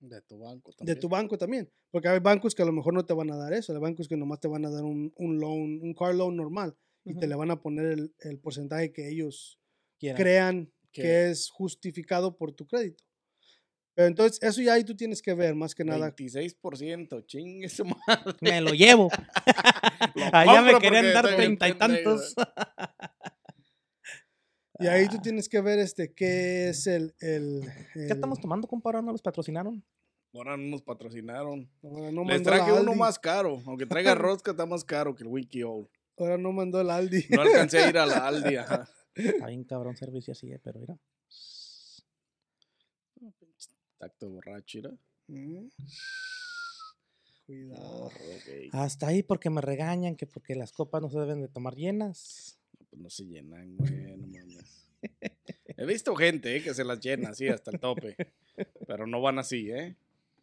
[0.00, 1.00] De tu banco de también.
[1.00, 1.70] tu banco también.
[1.90, 3.72] Porque hay bancos que a lo mejor no te van a dar eso.
[3.72, 6.76] Hay bancos que nomás te van a dar un, un loan, un car loan normal.
[7.04, 7.28] Y te Ujú.
[7.28, 9.58] le van a poner el, el porcentaje que ellos
[9.98, 10.16] Quiera.
[10.18, 13.04] crean que Que- es justificado por tu crédito.
[13.96, 16.12] Pero entonces, eso ya ahí tú tienes que ver, más que nada.
[16.16, 18.34] 26%, chingue su madre.
[18.40, 19.08] Me lo llevo.
[20.16, 22.34] Lo Allá me querían dar treinta y tantos.
[24.80, 25.10] Y ahí Ah.
[25.12, 27.14] tú tienes que ver este qué es el.
[27.20, 29.02] el, ¿Qué estamos tomando, compadre?
[29.02, 29.84] ¿No los patrocinaron?
[30.32, 31.70] Ahora no nos patrocinaron.
[31.82, 33.62] Ahora no Les traje uno más caro.
[33.66, 35.88] Aunque traiga rosca, está más caro que el Wiki Owl.
[36.16, 37.24] Ahora no mandó el Aldi.
[37.30, 38.56] No alcancé a ir a la Aldi.
[38.56, 38.88] ajá.
[39.14, 40.98] Está bien cabrón servicio así, eh, pero mira.
[43.98, 44.90] Tacto borracho, mira.
[45.28, 45.68] Mm.
[47.46, 48.10] Cuidado.
[48.72, 52.58] Hasta ahí porque me regañan que porque las copas no se deben de tomar llenas.
[52.94, 54.86] Pues no se llenan, güey, no mames.
[55.76, 58.16] He visto gente eh, que se las llena así hasta el tope.
[58.86, 59.96] Pero no van así, ¿eh?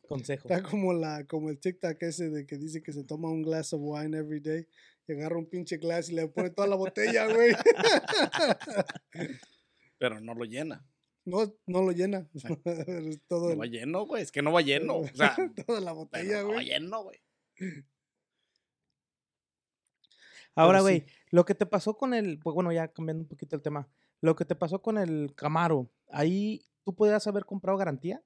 [0.05, 0.49] Consejo.
[0.49, 3.71] Está como la, como el TikTok ese de que dice que se toma un glass
[3.71, 4.67] of wine every day
[5.07, 7.53] y agarra un pinche glass y le pone toda la botella, güey.
[9.97, 10.83] Pero no lo llena.
[11.23, 12.27] No, no lo llena.
[13.29, 14.23] Todo No el- va lleno, güey.
[14.23, 14.97] Es que no va lleno.
[14.97, 15.35] O sea,
[15.65, 16.65] toda la botella, no va güey.
[16.65, 17.19] lleno, güey.
[20.55, 21.05] Ahora, güey, sí.
[21.31, 23.87] lo que te pasó con el, pues bueno, ya cambiando un poquito el tema,
[24.19, 28.21] lo que te pasó con el Camaro, ahí tú podías haber comprado garantía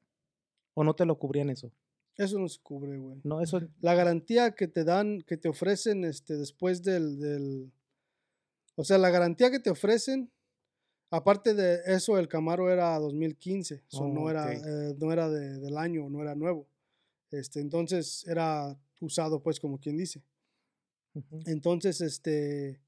[0.74, 1.72] o no te lo cubrían eso.
[2.18, 3.20] Eso no se cubre, güey.
[3.24, 7.72] No, eso La garantía que te dan, que te ofrecen este, después del, del...
[8.76, 10.32] O sea, la garantía que te ofrecen,
[11.12, 13.84] aparte de eso, el Camaro era 2015.
[13.88, 16.68] so Oh, no era, eh, no era de- del año, no era nuevo.
[17.32, 20.24] Este, entonces era usado, pues, como quien dice.
[21.46, 22.82] Entonces, este,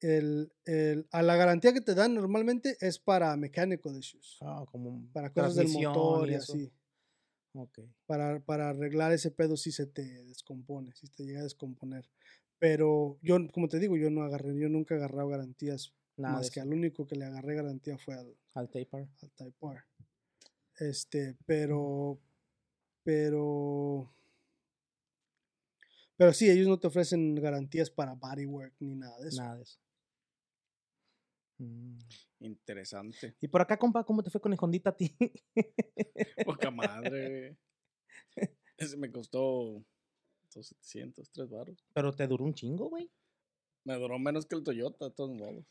[0.00, 5.06] el, el- a la garantía que te dan normalmente es para mechanical issues, ah, como
[5.12, 6.72] para cosas del motor y así,
[7.54, 7.78] Ok.
[8.06, 12.08] para, para arreglar ese pedo si se te descompone, si te llega a descomponer.
[12.58, 16.50] Pero yo, como te digo, yo no agarré, yo nunca he agarrado garantías, Nada más
[16.50, 19.08] que al único que le agarré garantía fue al, al taper.
[19.22, 19.82] al Type R.
[20.78, 22.18] Este, pero,
[23.02, 24.12] pero,
[26.16, 29.42] pero sí, ellos no te ofrecen garantías para bodywork ni nada de eso.
[29.42, 29.78] Nada de eso.
[31.58, 31.98] Mm.
[32.40, 33.36] Interesante.
[33.40, 35.16] Y por acá, compa, ¿cómo te fue con el Hondita a ti?
[36.46, 37.56] Poca madre,
[38.36, 38.48] güey.
[38.76, 39.84] Ese me costó
[40.48, 41.84] 700, 3 baros.
[41.92, 43.10] Pero te duró un chingo, güey.
[43.84, 45.64] Me duró menos que el Toyota, de todos modos.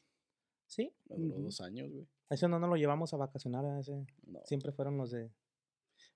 [0.67, 0.95] Sí.
[1.10, 2.08] Me duró dos años, güey.
[2.29, 4.06] Eso no nos lo llevamos a vacacionar, a ese.
[4.25, 4.41] No.
[4.45, 5.32] Siempre fueron los de.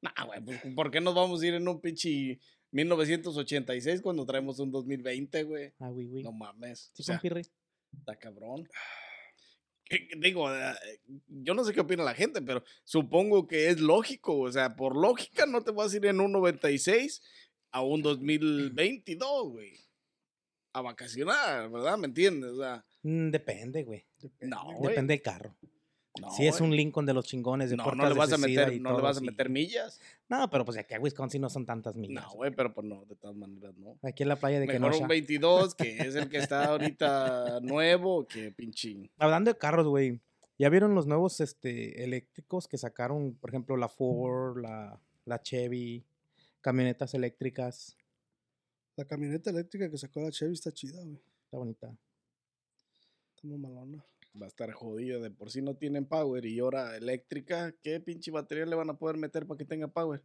[0.02, 2.40] Nah, güey, pues, ¿por qué nos vamos a ir en un pinche
[2.72, 5.74] 1986 cuando traemos un 2020, güey?
[5.80, 6.24] Ah, güey, güey.
[6.24, 6.92] No mames.
[6.94, 7.42] Sí, o sea, compirri.
[7.98, 8.68] está cabrón.
[9.86, 10.74] ¿Qué- qué Digo, eh,
[11.28, 14.38] yo no sé qué opina la gente, pero supongo que es lógico.
[14.40, 17.22] O sea, por lógica no te vas a ir en un 96
[17.72, 19.74] a un 2022, güey.
[20.74, 21.98] A vacacionar, ¿verdad?
[21.98, 22.52] ¿Me entiendes?
[22.52, 24.06] O sea, Mm, depende, güey.
[24.42, 24.90] No, güey.
[24.90, 25.56] Depende del carro.
[26.22, 28.80] No, si es un Lincoln de los chingones de No, no le vas a meter,
[28.82, 29.26] no le vas a sí.
[29.26, 30.00] meter millas.
[30.30, 32.24] No, pero pues aquí a Wisconsin no son tantas millas.
[32.24, 33.98] No, güey, pero pues no, de todas maneras no.
[34.04, 35.04] Aquí en la playa de Mejor Kenosha.
[35.04, 39.10] un 22, que es el que está ahorita nuevo, que pinche.
[39.18, 40.20] Hablando de carros, güey.
[40.60, 46.04] ¿Ya vieron los nuevos este, eléctricos que sacaron, por ejemplo, la Ford, la, la Chevy,
[46.62, 47.96] camionetas eléctricas?
[48.96, 51.22] La camioneta eléctrica que sacó la Chevy está chida, güey.
[51.46, 51.96] Está bonita.
[53.36, 54.04] Está muy malona.
[54.40, 55.20] Va a estar jodida.
[55.20, 57.74] De por sí no tienen power y ahora eléctrica.
[57.82, 60.22] ¿Qué pinche batería le van a poder meter para que tenga power?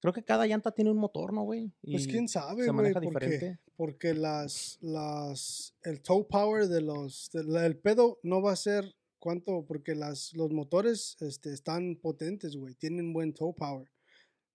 [0.00, 1.72] Creo que cada llanta tiene un motor, ¿no, güey?
[1.82, 3.60] Pues quién sabe, se güey, maneja porque, diferente.
[3.74, 8.56] porque las, las, el tow power de los, de la- el pedo no va a
[8.56, 13.90] ser cuánto, porque las, los motores, este, están potentes, güey, tienen buen tow power.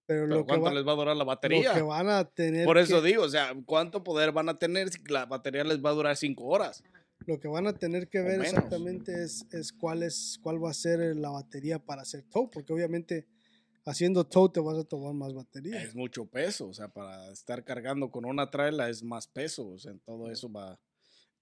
[0.06, 1.74] Pero, Pero lo, que ¿cuánto va- les va a durar la lo batería?
[1.74, 4.92] que van a tener Por eso que- digo, o sea, ¿cuánto poder van a tener
[4.92, 6.82] si la batería les va a durar 5 horas?
[7.26, 10.74] Lo que van a tener que ver exactamente es, es cuál es cuál va a
[10.74, 13.28] ser la batería para hacer tow, porque obviamente
[13.86, 15.82] haciendo tow te vas a tomar más batería.
[15.82, 19.78] Es mucho peso, o sea, para estar cargando con una traila es más peso, o
[19.78, 20.80] sea, todo eso va,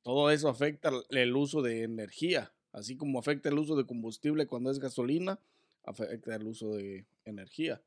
[0.02, 4.72] todo eso afecta el uso de energía, así como afecta el uso de combustible cuando
[4.72, 5.40] es gasolina,
[5.84, 7.82] afecta el uso de energía,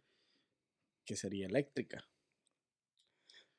[1.05, 2.05] que sería eléctrica.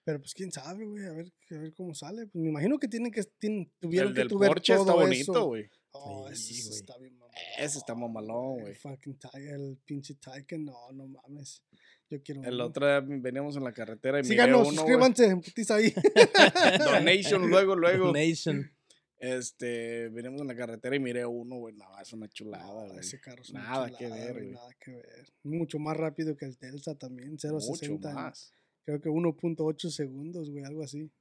[0.06, 2.28] Pero pues quién sabe, güey, a ver, a ver cómo sale.
[2.28, 5.02] Pues me imagino que tienen que tienen, tuvieron El que del tuver Porsche está todo
[5.02, 5.46] bonito, eso.
[5.48, 5.70] güey.
[5.92, 6.80] Oh, Sí, ese güey.
[6.80, 7.36] está bien mamalón.
[7.58, 8.76] Ese está mamalón, El güey.
[8.76, 11.64] fucking Ti- el pinche Taycan, no, no mames.
[12.10, 12.66] Yo quiero El uno.
[12.66, 14.76] otro día veníamos en la carretera y miré Síganos, uno, güey.
[14.78, 15.92] suscríbanse, putiza ahí.
[16.80, 18.12] Donation luego, luego.
[18.14, 18.72] Nation.
[19.18, 21.74] Este, venimos en la carretera y miré uno, güey.
[21.76, 23.00] No, es una chulada, güey.
[23.00, 24.52] ese carro es una Nada que chulada, ver, güey.
[24.52, 25.34] Nada que ver.
[25.44, 28.10] Mucho más rápido que el Telsa también, Mucho 0.60.
[28.10, 28.52] en- más.
[28.86, 31.12] Creo que 1.8 segundos, güey, algo así.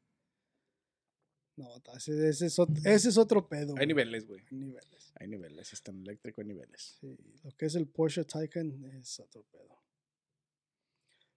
[1.57, 3.71] No, ese, ese es, ot- ese es otro pedo.
[3.73, 3.87] Hay güey.
[3.87, 4.41] niveles, güey.
[4.51, 5.13] Hay niveles.
[5.17, 5.73] Hay niveles.
[5.73, 6.97] Está en eléctrico, hay niveles.
[7.01, 9.79] Sí, lo que es el Porsche Taycan es otro pedo.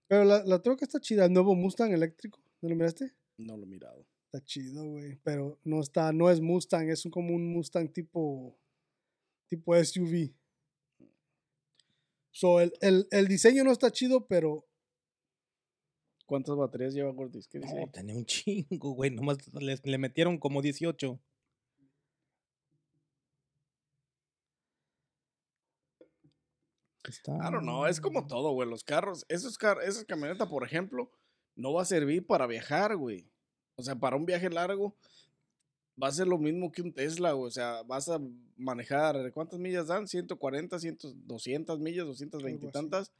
[0.08, 1.26] Pero la, la troca está chida.
[1.26, 3.14] El nuevo Mustang eléctrico, ¿no lo miraste?
[3.36, 4.04] No lo he mirado.
[4.24, 5.16] Está chido, güey.
[5.22, 8.58] Pero no está, no es Mustang, es como un Mustang tipo,
[9.48, 10.32] tipo SUV.
[12.32, 14.67] So, el, el, el diseño no está chido, pero
[16.28, 17.48] ¿Cuántas baterías lleva Gordis?
[17.48, 17.74] ¿Qué dice?
[17.74, 17.86] No, ahí?
[17.90, 19.10] tenía un chingo, güey.
[19.10, 21.18] Nomás le, le metieron como 18.
[27.08, 27.32] Está...
[27.32, 28.68] Don't know, es como todo, güey.
[28.68, 31.10] Los carros, esos car esa camioneta, por ejemplo,
[31.56, 33.26] no va a servir para viajar, güey.
[33.76, 34.98] O sea, para un viaje largo
[36.00, 37.48] va a ser lo mismo que un Tesla, güey.
[37.48, 38.20] O sea, vas a
[38.58, 40.06] manejar, ¿cuántas millas dan?
[40.06, 43.12] 140, 100, 200 millas, 220 y así.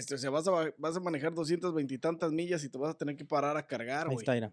[0.00, 2.78] Este, o sea, vas a, va- vas a manejar 220 y tantas millas y te
[2.78, 4.22] vas a tener que parar a cargar, Ahí güey.
[4.22, 4.52] está, mira.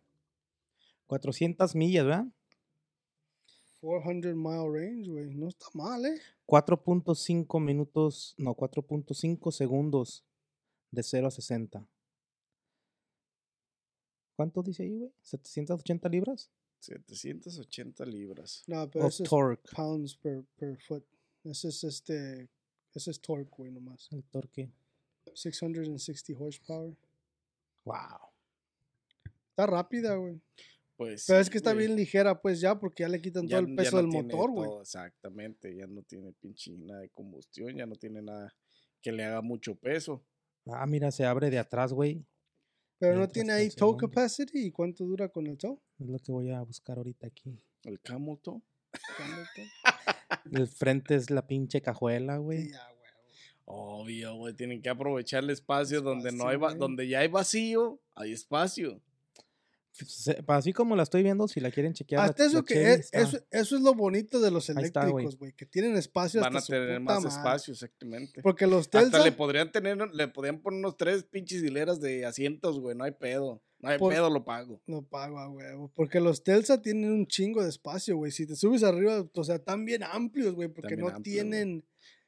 [1.07, 2.25] 400 millas, ¿verdad?
[3.79, 5.33] 400 mile range, güey.
[5.35, 6.19] No está mal, ¿eh?
[6.47, 10.25] 4.5 minutos, no, 4.5 segundos
[10.91, 11.87] de 0 a 60.
[14.35, 15.11] ¿Cuánto dice ahí, güey?
[15.23, 16.49] ¿780 libras?
[16.79, 18.63] 780 libras.
[18.67, 19.69] No, pero Of eso es torque.
[19.75, 21.03] pounds per, per foot.
[21.43, 22.47] Ese es este,
[22.93, 24.07] ese es torque, güey, nomás.
[24.11, 24.69] El torque.
[25.35, 26.95] 660 horsepower.
[27.83, 27.95] Wow.
[29.49, 30.41] Está rápida, güey.
[30.97, 33.59] Pues Pero sí, es que está bien ligera, pues ya, porque ya le quitan todo
[33.59, 34.69] el peso no del motor, güey.
[34.81, 38.51] Exactamente, ya no tiene pinche nada de combustión, ya no tiene nada
[39.01, 40.23] que le haga mucho peso.
[40.65, 42.25] Ah, mira, se abre de atrás, güey.
[42.99, 44.65] Pero no tiene ahí tow capacity.
[44.65, 45.79] ¿Y cuánto dura con el tow?
[45.99, 47.61] Es lo que voy a buscar ahorita aquí.
[47.83, 48.63] El Camoto.
[49.17, 49.65] ¿Cuándo el tow?
[50.51, 52.69] El frente es la pinche cajuela, güey.
[52.69, 52.96] Güey.
[53.69, 56.79] Obvio, güey, tienen que aprovechar el espacio, donde no hay va- güey.
[56.79, 59.01] donde ya hay vacío, hay espacio.
[59.91, 62.19] Se- Así como la estoy viendo, si la quieren chequear.
[62.21, 64.77] la- Hasta eso la que es, eso, eso es lo bonito de los güey.
[64.77, 67.35] eléctricos, güey, que tienen espacio Van a hasta su tener puta más madre.
[67.37, 68.41] espacio, exactamente.
[68.43, 72.25] Porque los Hasta Tesla, le podrían tener, le podrían poner unos tres pinches hileras de
[72.25, 73.61] asientos, güey, no hay pedo.
[73.79, 74.81] No hay Por- pedo, lo pago.
[74.87, 75.91] no pago a huevo.
[75.95, 78.31] Porque los Telsa tienen un chingo de espacio, güey.
[78.31, 81.15] Si te subes arriba, o sea, están bien amplios, güey, porque no güey.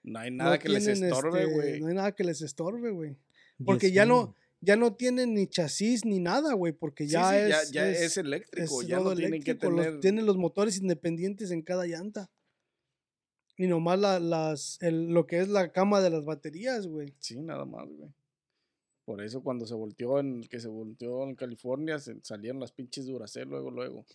[0.03, 1.79] No hay no nada que les estorbe, este, güey.
[1.81, 3.15] No hay nada que les estorbe, güey.
[3.65, 4.07] Porque ya 10,000.
[4.07, 7.89] no, ya no tienen ni chasis ni nada, güey, porque ya, sí, es, ya, ya
[7.91, 9.99] es, es eléctrico, es ya no tienen que los- tener...
[9.99, 12.29] tienen los motores independientes en cada llanta.
[13.57, 17.13] Y nomás la- las, el- lo que es la cama de las baterías, güey.
[17.19, 18.09] Sí, nada más, güey.
[19.03, 23.05] Por eso cuando se volteó en que se volteó en California, se salieron las pinches
[23.07, 24.05] Duracell luego, luego.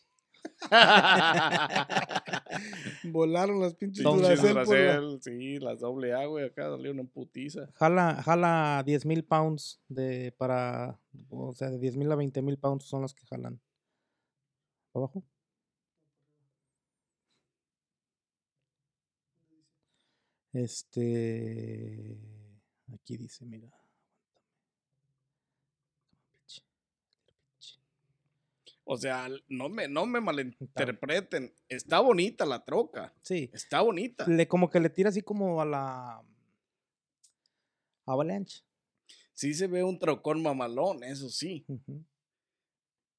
[3.05, 7.69] Volaron las pinches Duracell la- sí, las doble A, güey, acá salieron en putiza.
[7.75, 12.59] Jala, jala 10 mil pounds de para, o sea, de 10 mil a 20 mil
[12.59, 13.61] pounds son las que jalan.
[14.95, 15.25] ¿Abajo?
[20.53, 22.17] Este,
[22.93, 23.69] aquí dice, mira.
[28.85, 31.55] O sea, no me, no me malinterpreten.
[31.69, 33.15] Está bonita la troca.
[33.23, 34.27] Sí, Está bonita.
[34.27, 36.23] le, como que le tira así como a la
[38.07, 38.63] Avalanche.
[39.33, 41.65] Sí se ve un trocón mamalón, eso sí.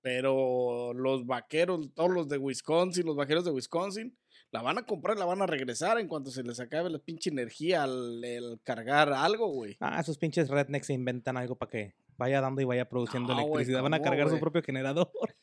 [0.02, 4.16] Pero los vaqueros, todos los de Wisconsin, los vaqueros de Wisconsin,
[4.52, 7.30] la van a comprar, la van a regresar en cuanto se les acabe la pinche
[7.32, 9.76] energía al, al cargar algo, güey.
[9.80, 13.42] Ah, esos pinches rednecks se inventan algo para que vaya dando y vaya produciendo No,
[13.42, 13.82] electricidad.
[13.82, 15.10] Van a ¿cómo, cargar su propio generador.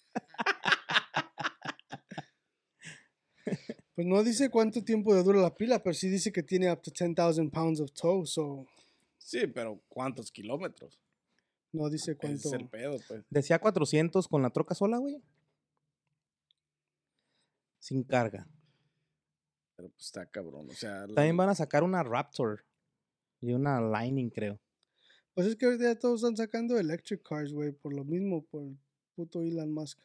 [3.94, 6.80] Pues no dice cuánto tiempo de dura la pila, pero sí dice que tiene up
[6.80, 8.66] to 10,000 pounds of tow, so
[9.18, 10.98] Sí, pero ¿cuántos kilómetros?
[11.72, 12.48] no dice cuánto.
[12.48, 13.24] es el pedo, pues.
[13.30, 15.22] Decía 400 con la troca sola, güey.
[17.78, 18.46] Sin carga.
[19.76, 20.68] Pero pues está cabrón.
[20.70, 22.64] O sea, También van a sacar una Raptor
[23.40, 24.58] y una Lightning, creo.
[25.34, 28.62] Pues es que ahorita ya todos están sacando electric cars, güey, por lo mismo, por
[28.64, 28.78] el
[29.14, 29.98] puto Elon Musk.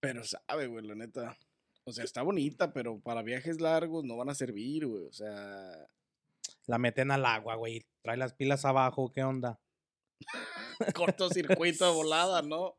[0.00, 1.36] pero sabe, güey, la neta.
[1.84, 5.04] O sea, está bonita, pero para viajes largos no van a servir, güey.
[5.04, 5.88] O sea,
[6.66, 7.86] La meten al agua, güey.
[8.02, 9.60] Trae las pilas abajo, ¿qué onda?
[10.94, 12.76] cortocircuito de volada, ¿no?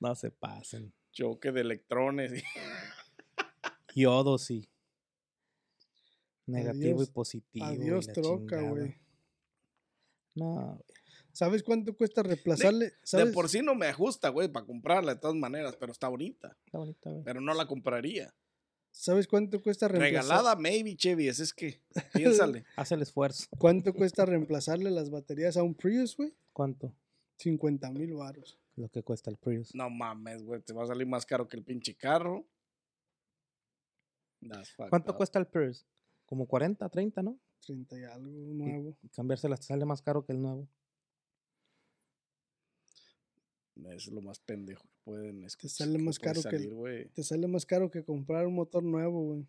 [0.00, 0.92] No se pasen.
[1.12, 2.32] Choque de electrones.
[2.34, 4.68] y- Yodo, sí.
[6.50, 7.66] Negativo Adiós- y positivo.
[7.66, 8.94] y Adiós la troca, güey.
[10.34, 10.84] No, güey.
[11.32, 12.86] ¿Sabes cuánto cuesta reemplazarle?
[12.86, 13.32] De ¿Sabes?
[13.34, 16.56] por sí no me ajusta, güey, para comprarla de todas maneras, pero está bonita.
[16.66, 17.22] Está bonita, güey.
[17.24, 18.34] Pero no la compraría.
[18.90, 20.22] ¿Sabes cuánto cuesta reemplazar?
[20.24, 21.28] Regalada, maybe, Chevy.
[21.28, 21.80] Es que,
[22.12, 22.64] piénsale.
[22.76, 23.46] Haz el esfuerzo.
[23.58, 26.34] ¿Cuánto cuesta reemplazarle las baterías a un Prius, güey?
[26.52, 26.92] ¿Cuánto?
[27.36, 28.58] 50 mil baros.
[28.76, 29.74] Lo que cuesta el Prius.
[29.74, 32.44] No mames, güey, te va a salir más caro que el pinche carro.
[34.88, 35.16] ¿Cuánto up.
[35.16, 35.84] cuesta el Prius?
[36.30, 37.40] Como 40, 30, ¿no?
[37.66, 38.96] 30 y algo nuevo.
[39.02, 40.68] Y cambiársela te sale más caro que el nuevo.
[43.84, 45.44] Es lo más pendejo que pueden.
[45.44, 47.10] Es Te sale más caro que.
[47.12, 49.46] Te sale más caro que comprar un motor nuevo, güey.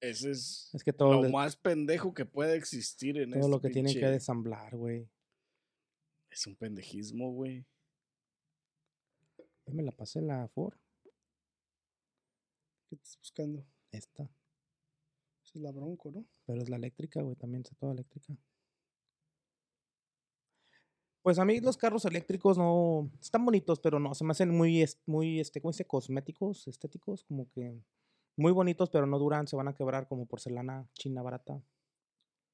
[0.00, 3.60] Ese es Es que todo, lo más pendejo que puede existir en todo este lo
[3.60, 5.08] que tienen que pinche- desamblar, güey.
[6.28, 7.64] Es un pendejismo, güey.
[9.66, 10.74] Ya me la pasé la Ford.
[12.88, 13.64] ¿Qué estás buscando?
[13.92, 14.28] Esta.
[15.50, 16.24] Esa es la Bronco, ¿no?
[16.46, 17.34] Pero es la eléctrica, güey.
[17.34, 18.36] También es toda eléctrica.
[21.22, 23.10] Pues a mí los carros eléctricos no...
[23.20, 24.14] Están bonitos, pero no.
[24.14, 25.84] Se me hacen muy, es- muy este, ¿cómo dice?
[25.86, 27.24] Cosméticos, estéticos.
[27.24, 27.76] Como que...
[28.36, 29.48] Muy bonitos, pero no duran.
[29.48, 31.60] Se van a quebrar como porcelana china barata.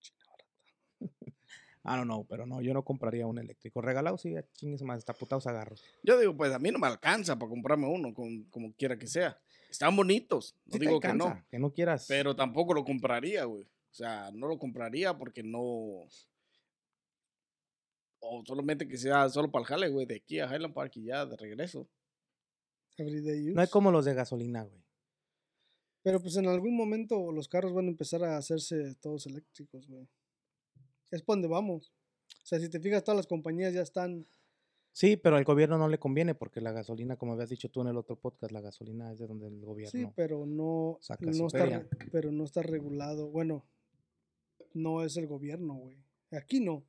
[0.00, 1.26] China barata.
[1.84, 2.62] I don't know, pero no.
[2.62, 3.82] Yo no compraría un eléctrico.
[3.82, 4.34] Regalado, sí.
[4.54, 4.98] Chingues más.
[4.98, 5.84] Está putados agarros.
[6.02, 9.06] Yo digo, pues a mí no me alcanza para comprarme uno, con, como quiera que
[9.06, 9.38] sea.
[9.70, 11.44] Están bonitos, no Sí digo que no.
[11.50, 12.06] Que no quieras...
[12.08, 13.64] Pero tampoco lo compraría, güey.
[13.64, 16.06] O sea, no lo compraría porque no.
[18.20, 21.04] O solamente que sea solo para el jale, güey, de aquí a Highland Park y
[21.04, 21.88] ya de regreso.
[22.96, 23.54] Everyday use.
[23.54, 24.82] No hay como los de gasolina, güey.
[26.02, 30.06] Pero pues en algún momento los carros van a empezar a hacerse todos eléctricos, güey.
[31.10, 31.92] Es por donde vamos.
[32.42, 34.26] O sea, si te fijas, todas las compañías ya están.
[34.98, 37.88] Sí, pero al gobierno no le conviene porque la gasolina, como habías dicho tú en
[37.88, 40.12] el otro podcast, la gasolina es de donde el Sí, gobierno.
[40.16, 43.28] pero no, saca no su está, pero no está regulado.
[43.28, 43.66] Bueno,
[44.72, 45.98] no es el gobierno, güey.
[46.30, 46.82] Aquí no.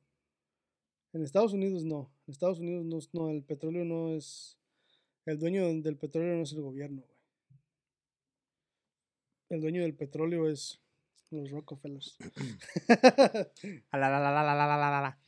[1.12, 2.10] En Estados Unidos no.
[2.26, 4.58] En Estados Unidos no, no, el petróleo no es.
[5.26, 7.18] El dueño del- petróleo no es el gobierno, güey.
[9.50, 10.80] El dueño del petróleo es
[11.30, 12.16] los Rockefellers.
[13.92, 15.18] La, la, la, la, la, la, la, la.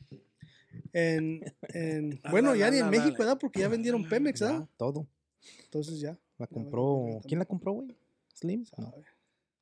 [0.93, 1.43] En,
[2.31, 3.15] bueno, ya ni en México.
[3.19, 3.37] ¿verdad?
[3.39, 4.69] Porque ya vendieron Pemex, Ya, ¿verdad?
[4.77, 5.07] todo.
[5.65, 6.17] Entonces ya.
[6.37, 7.21] La compró.
[7.27, 7.95] ¿Quién la compró, güey?
[8.33, 8.65] ¿Slim?
[8.77, 8.93] No.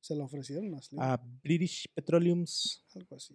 [0.00, 2.84] Se la ofrecieron a Slim, A British Petroleums.
[2.94, 3.34] algo así.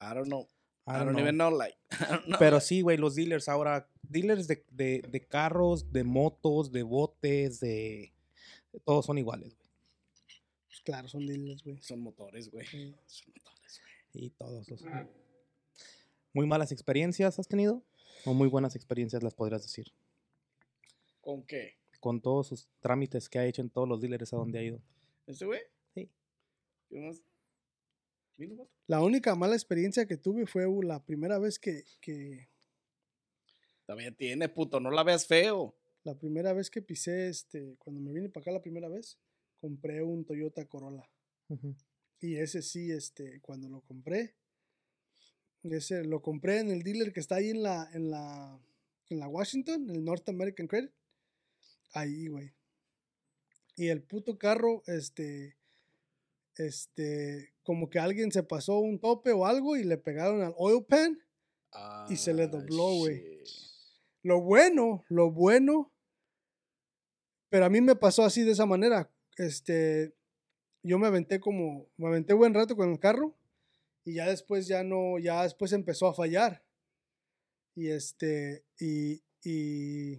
[0.00, 0.48] I don't know.
[0.86, 1.20] I I don't know.
[1.20, 1.76] even know, like.
[1.90, 2.38] I don't know.
[2.38, 7.60] Pero sí, güey, los dealers ahora, dealers de, de, de carros, de motos, de botes,
[7.60, 8.12] de...
[8.84, 9.70] Todos son iguales, güey.
[10.66, 11.80] Pues claro, son dealers, güey.
[11.80, 12.66] Son motores, güey.
[12.66, 12.94] Sí.
[13.06, 13.80] Son motores,
[14.12, 14.24] güey.
[14.26, 14.82] Y todos los...
[16.34, 17.82] ¿Muy malas experiencias has tenido?
[18.24, 19.86] ¿O muy buenas experiencias las podrías decir?
[21.20, 21.76] ¿Con qué?
[22.00, 24.82] Con todos sus trámites que ha hecho en todos los dealers a donde ha ido.
[25.26, 25.60] ¿Este güey?
[25.94, 26.10] Sí.
[28.86, 32.48] La única mala experiencia que tuve fue uh, la primera vez que, que
[33.86, 34.80] Todavía tiene, puto.
[34.80, 35.76] No la veas feo.
[36.02, 39.18] la primera vez que pisé, este, cuando me vine para acá la primera vez,
[39.60, 41.08] compré un Toyota Corolla.
[42.20, 44.34] Y ese sí, este, cuando lo compré,
[45.72, 48.58] ese lo compré en el dealer que está ahí en la, en la,
[49.08, 50.90] en la Washington, el North American Credit.
[51.92, 52.52] Ahí, güey.
[53.76, 55.56] Y el puto carro, este,
[56.56, 60.84] este, como que alguien se pasó un tope o algo y le pegaron al oil
[60.84, 61.18] pan.
[62.08, 63.40] Y se le Ah, dobló, güey.
[64.22, 65.90] Lo bueno, lo bueno,
[67.48, 69.10] pero a mí me pasó así de esa manera.
[69.36, 70.14] Este,
[70.82, 73.34] yo me aventé como, me aventé buen rato con el carro
[74.04, 76.64] y ya después ya no, ya después empezó a fallar.
[77.76, 80.14] Y este, y, y,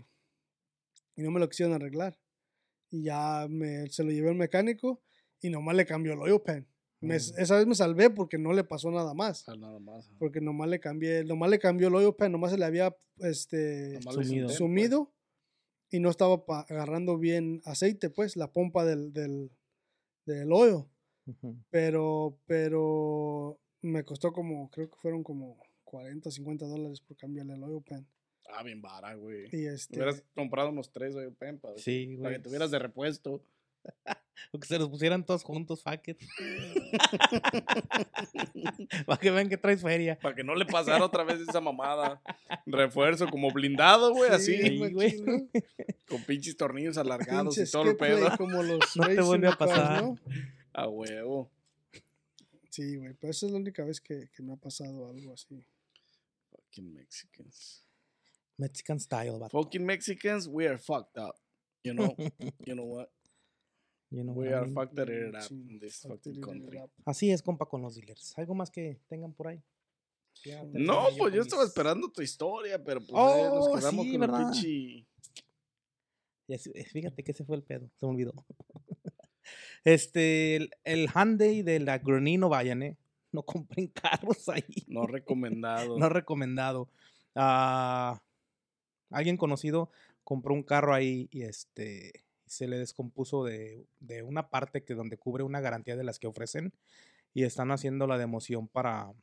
[1.15, 2.19] y no me lo quisieron arreglar.
[2.91, 5.01] Y ya me, se lo llevé al mecánico
[5.41, 6.67] y nomás le cambió el oil pan.
[7.01, 7.39] Me- Mm.
[7.39, 9.47] Esa vez me salvé porque no le pasó nada más.
[9.47, 10.09] Ah, nada más.
[10.17, 14.01] Porque nomás le cambié, nomás le cambió el oil pan, nomás se le había este,
[14.01, 14.25] sumido.
[14.31, 14.57] dent, pues.
[14.57, 15.13] sumido
[15.91, 19.51] y no estaba pa- agarrando bien aceite, pues, la pompa del, del,
[20.25, 20.85] del oil.
[21.27, 21.57] Ujú.
[21.69, 27.53] Pero, pero me costó como, creo que fueron como 40 o 50 dólares por cambiarle
[27.53, 28.05] el oil pan.
[28.53, 29.47] Ah, bien vara, güey.
[29.51, 32.33] Y este, Hubieras comprado unos tres, güey, pen, para, Sí, para güey.
[32.35, 33.41] que tuvieras de repuesto.
[34.51, 36.19] O que se los pusieran todos juntos, fuck it.
[39.05, 40.19] Para que vean que traes feria.
[40.21, 42.21] Para que no le pasara otra vez esa mamada.
[42.65, 44.57] Refuerzo como blindado, güey, así.
[44.57, 45.23] Sí, machín, güey.
[46.09, 48.29] Con pinches tornillos alargados y todo el pedo.
[48.37, 50.03] como los No te vuelve a pasar.
[50.03, 50.17] ¿no?
[50.73, 51.49] A huevo.
[52.75, 55.65] Sí, güey, pero esa es la única vez que, que me ha pasado algo así.
[56.51, 57.85] Fucking Mexicans.
[58.57, 59.61] Mexican style, vato.
[59.61, 61.35] Fucking Mexicans, we are fucked up.
[61.83, 62.15] You know?
[62.65, 63.09] you know what?
[64.09, 64.73] You know We what I are mean?
[64.75, 66.79] fucked it up in this fucked fucking country.
[67.05, 68.33] Así es, compa, con los dealers.
[68.37, 69.63] ¿Algo más que tengan por ahí?
[70.43, 73.75] Ya No, pues con yo estaba mis- esperando tu historia, pero pues ahí nos Oh,
[73.75, 74.41] quedamos sí, con ¿verdad?
[74.41, 75.07] el pinche.
[76.91, 78.33] Fíjate que ese fue el pedo, se me olvidó.
[79.85, 82.97] Este, el, el Hyundai de la Granino, vayan, ¿eh?
[83.31, 84.63] No compren carros ahí.
[84.87, 85.97] No recomendado.
[85.97, 86.89] No recomendado.
[87.35, 88.21] Ah,
[89.11, 89.89] alguien conocido
[90.23, 95.17] compró un carro ahí y este se le descompuso de, de una parte que donde
[95.17, 96.73] cubre una garantía de las que ofrecen
[97.33, 99.15] y están haciendo la democión para O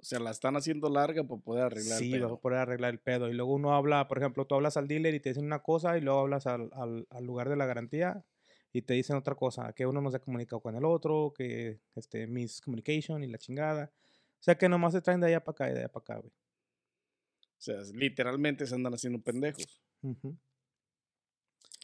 [0.00, 2.40] sea, la están haciendo larga para poder arreglar sí, el para pedo.
[2.40, 3.28] poder arreglar el pedo.
[3.30, 5.96] Y luego uno habla, por ejemplo, tú hablas al dealer y te dicen una cosa
[5.96, 8.24] y luego hablas al, al- al lugar de la garantía
[8.72, 11.80] y te dicen otra cosa, que uno no se ha comunicado con el otro, que
[11.94, 13.92] este miscommunication y la chingada.
[14.40, 16.16] O sea que nomás se traen de allá para acá y de allá para acá,
[16.16, 16.32] güey.
[16.32, 19.80] O sea, literalmente se andan haciendo pendejos.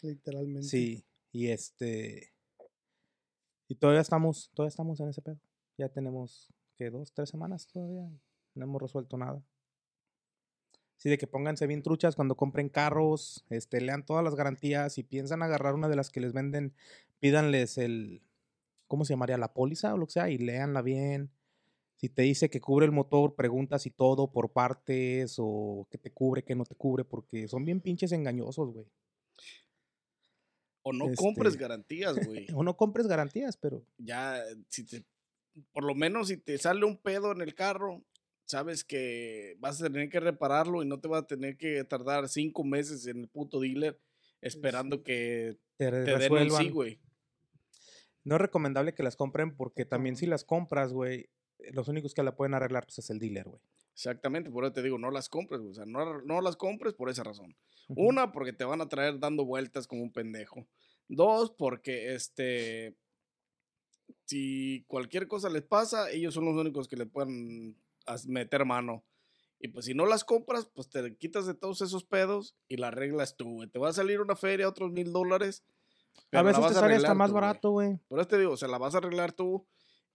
[0.02, 0.66] Literalmente.
[0.66, 2.32] Sí, y este.
[3.68, 5.38] Y todavía estamos, todavía estamos en ese pedo.
[5.76, 8.10] Ya tenemos, que Dos, tres semanas todavía.
[8.54, 9.44] No hemos resuelto nada.
[10.98, 14.92] Sí, de que pónganse bien truchas cuando compren carros, este, lean todas las garantías.
[14.94, 16.74] Si piensan agarrar una de las que les venden,
[17.20, 18.20] pídanles el,
[18.88, 19.38] ¿cómo se llamaría?
[19.38, 21.30] La póliza o lo que sea, y léanla bien.
[21.98, 26.10] Si te dice que cubre el motor, pregunta si todo por partes o que te
[26.12, 28.86] cubre, que no te cubre, porque son bien pinches engañosos, güey.
[30.82, 32.46] O no compres Este- garantías, güey.
[32.60, 35.04] O no compres garantías, pero ya, si te,
[35.72, 38.02] por lo menos si te sale un pedo en el carro,
[38.48, 42.28] sabes que vas a tener que repararlo y no te va a tener que tardar
[42.28, 44.00] cinco meses en el puto dealer
[44.40, 46.62] esperando que te, te den resuelvan.
[46.62, 47.00] sí, güey.
[48.24, 51.28] No es recomendable que las compren porque también si las compras, güey,
[51.72, 53.60] los únicos que la pueden arreglar pues, es el dealer, güey.
[53.92, 55.72] Exactamente, por eso te digo, no las compres, güey.
[55.72, 57.56] O sea, no, no las compres por esa razón.
[57.88, 60.66] Una, porque te van a traer dando vueltas como un pendejo.
[61.08, 62.96] Dos, porque este.
[64.24, 67.76] Si cualquier cosa les pasa, ellos son los únicos que le pueden
[68.26, 69.04] meter mano.
[69.60, 72.88] Y pues si no las compras, pues te quitas de todos esos pedos y la
[72.88, 73.68] arreglas tú, güey.
[73.68, 75.64] Te va a salir una feria, otros mil dólares.
[76.32, 77.98] A veces te sale hasta más tú, barato, güey.
[78.08, 79.66] Por eso te digo, o sea, la vas a arreglar tú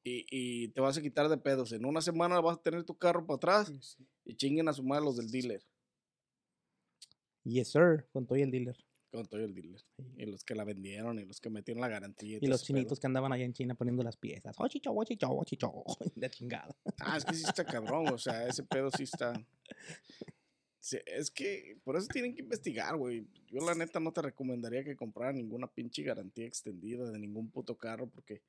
[0.04, 1.74] y, y te vas a quitar de pedos.
[1.74, 4.08] En una semana vas a tener tu carro para atrás Sí, sí.
[4.26, 5.62] y chinguen a su madre los del dealer.
[7.44, 8.78] Yes, sir, con todo y el dealer.
[9.14, 9.80] Con todo el dealer.
[10.18, 12.38] Y los que la vendieron y los que metieron la garantía.
[12.38, 12.66] Y todo los pedo.
[12.66, 14.55] chinitos que andaban allá en China poniendo las piezas.
[14.57, 15.72] Oh, chicho, oh, chicho, oh, chicho.
[16.16, 16.76] La chingada.
[16.99, 19.34] Ah, es que sí está cabrón, o sea, ese pedo sí está.
[20.80, 23.26] Sí, es que por eso tienen que investigar, güey.
[23.47, 27.78] Yo la neta no te recomendaría que compraran ninguna pinche garantía extendida de ningún puto
[27.78, 28.41] carro, porque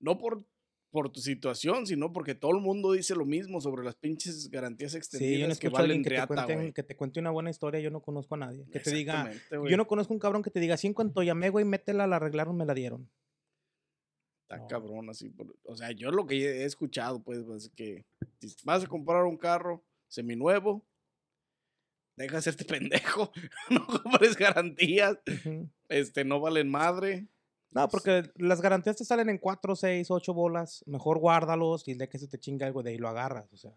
[0.00, 0.46] no por,
[0.94, 4.92] por tu situación, sino porque todo el mundo dice lo mismo sobre las pinches garantías
[4.92, 4.98] Sí,
[5.40, 6.72] yo no extendidas que valen que te, riata, cuente, güey.
[6.72, 7.80] que te cuente una buena historia.
[7.80, 8.64] Yo no conozco a nadie.
[8.70, 9.72] Que te diga, güey.
[9.72, 12.14] yo no conozco un cabrón que te diga, sí, en cuanto llamé, güey, métela, la
[12.16, 13.10] arreglaron, me la dieron.
[14.44, 14.68] Está No.
[14.68, 15.30] cabrón así.
[15.30, 18.06] por- o sea, yo lo que he escuchado, pues, es que
[18.40, 20.86] si vas a comprar un carro seminuevo,
[22.16, 22.64] deja de hacerte
[23.20, 23.32] pendejo,
[23.70, 25.68] no compres garantías, Ujú.
[25.88, 27.26] este, no valen madre.
[27.74, 30.84] No, porque las garantías te salen en 4, 6, 8 bolas.
[30.86, 33.52] Mejor guárdalos y el día que se te chinga algo de ahí lo agarras.
[33.52, 33.72] O sea.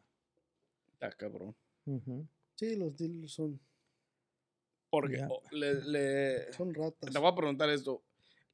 [0.94, 1.56] Está cabrón.
[1.86, 2.28] ujú.
[2.56, 3.60] Sí, los dealers son,
[4.90, 7.12] Porque le, le- son ratas.
[7.12, 8.04] te voy a preguntar esto.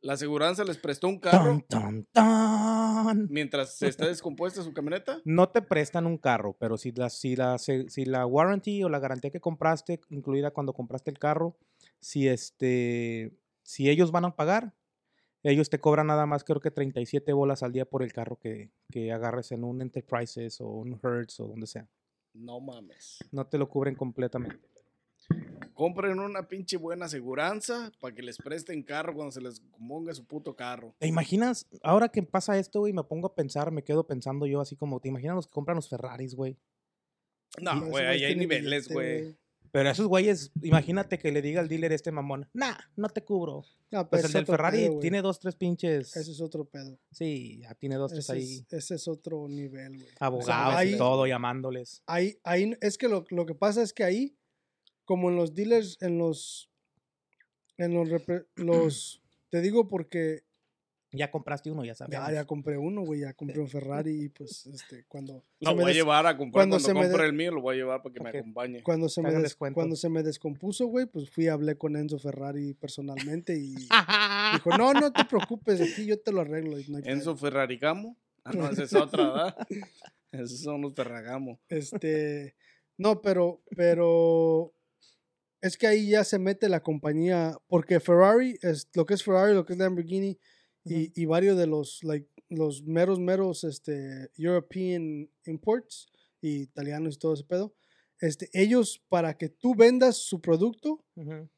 [0.01, 3.27] ¿La aseguranza les prestó un carro Tan, tan, tan.
[3.29, 5.21] mientras se está descompuesta su camioneta?
[5.23, 8.99] No te prestan un carro, pero si la, si, la, si la warranty o la
[8.99, 11.55] garantía que compraste, incluida cuando compraste el carro,
[12.01, 13.31] si, este,
[13.61, 14.73] si ellos van a pagar,
[15.43, 18.71] ellos te cobran nada más creo que 37 bolas al día por el carro que,
[18.89, 21.87] que agarres en un Enterprises o un Hertz o donde sea.
[22.33, 23.19] No mames.
[23.31, 24.69] No te lo cubren completamente.
[25.73, 30.25] Compren una pinche buena aseguranza para que les presten carro cuando se les ponga su
[30.25, 30.95] puto carro.
[30.99, 31.67] ¿Te imaginas?
[31.81, 34.99] Ahora que pasa esto, güey, me pongo a pensar, me quedo pensando yo así como,
[34.99, 36.57] ¿te imaginas los que compran los Ferraris, güey?
[37.61, 39.35] No, güey, ahí hay niveles, güey.
[39.73, 43.65] Pero esos güeyes, imagínate que le diga al dealer este mamón, nah, no te cubro.
[43.89, 46.15] No, pero Pues ese el del Ferrari pedo, tiene dos, tres pinches.
[46.15, 46.99] Ese es otro pedo.
[47.11, 50.09] Sí, ya tiene dos, tres Ese ahí es, ese es otro nivel, güey.
[50.19, 52.03] abogados ahí- y todo llamándoles.
[52.05, 54.37] Ahí, ahí, es que lo, lo que pasa es que ahí,
[55.05, 56.69] como en los dealers, en los,
[57.77, 58.09] en los,
[58.55, 60.43] los, te digo porque
[61.13, 62.11] Ya compraste uno, ya sabes.
[62.11, 65.91] ya, ya compré uno, güey, ya compré un Ferrari y pues, este, cuando Lo voy
[65.91, 68.01] a llevar a comprar cuando cuando, se me compre el mío, lo voy a llevar
[68.01, 68.83] para que me acompañe.
[68.83, 69.31] cuando se me
[69.73, 73.75] cuando se me descompuso, güey, pues fui hablé con Enzo Ferrari personalmente y
[74.53, 76.79] dijo, no, no te preocupes, aquí yo te lo arreglo.
[76.79, 77.37] y no hay Enzo pedo".
[77.37, 78.17] Ferrarigamo.
[78.43, 79.57] Ah, no, esa es otra, ¿verdad?
[80.31, 81.61] Esos son los Ferragamo.
[81.69, 82.55] Este,
[82.97, 84.73] no, pero, pero
[85.61, 89.53] es que ahí ya se mete la compañía, porque Ferrari, es lo que es Ferrari,
[89.53, 90.39] lo que es Lamborghini
[90.83, 96.07] y, y varios de los, like, los meros, meros, este, European imports
[96.41, 97.73] y italianos y todo ese pedo.
[98.19, 101.49] Este, ellos, para que tú vendas su producto, Ujú.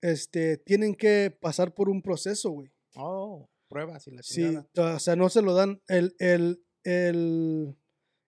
[0.00, 2.70] este, tienen que pasar por un proceso, güey.
[2.94, 4.96] Oh, pruebas y la Sí, chingada.
[4.96, 5.80] o sea, no se lo dan.
[5.88, 7.76] El, el, el,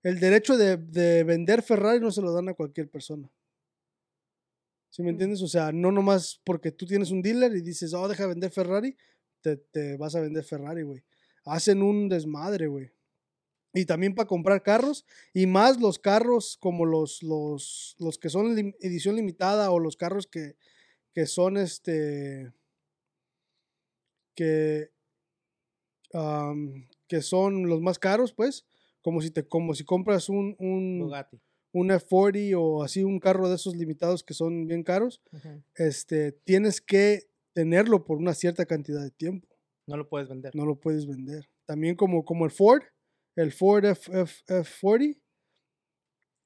[0.02, 3.30] el derecho de, de vender Ferrari no se lo dan a cualquier persona.
[4.90, 5.14] ¿Sí me Mm.
[5.14, 5.42] entiendes?
[5.42, 8.96] O sea, no nomás porque tú tienes un dealer y dices, oh, deja vender Ferrari,
[9.44, 11.04] te, te vas a vender Ferrari, güey.
[11.44, 12.90] Hacen un desmadre, güey.
[13.74, 18.54] Y también para comprar carros, y más los carros como los, los, los que son
[18.56, 20.56] lim- edición limitada o los carros que,
[21.12, 22.52] que son este.
[24.34, 24.90] que.
[27.08, 28.64] que son los más caros, pues.
[29.02, 31.38] Como si te, como si compras un, un, Bugatti.
[31.72, 35.20] un F40 o así un carro de esos limitados que son bien caros,
[35.74, 39.48] este, tienes que tenerlo por una cierta cantidad de tiempo.
[39.86, 40.54] No lo puedes vender.
[40.54, 41.48] No lo puedes vender.
[41.66, 42.82] También como, como el Ford,
[43.36, 45.20] el Ford F, F- F40,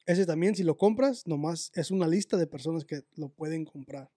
[0.07, 4.11] ese también si lo compras, nomás es una lista de personas que lo pueden comprar.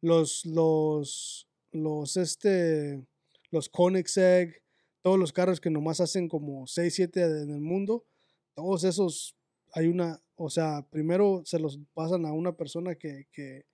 [0.00, 3.04] Los, los, los, este,
[3.50, 4.54] los Koenigsegg,
[5.02, 8.06] todos los carros que nomás hacen como 6, 7 en el mundo,
[8.54, 9.36] todos esos,
[9.74, 13.64] hay una, o sea, primero se los pasan a una persona que, que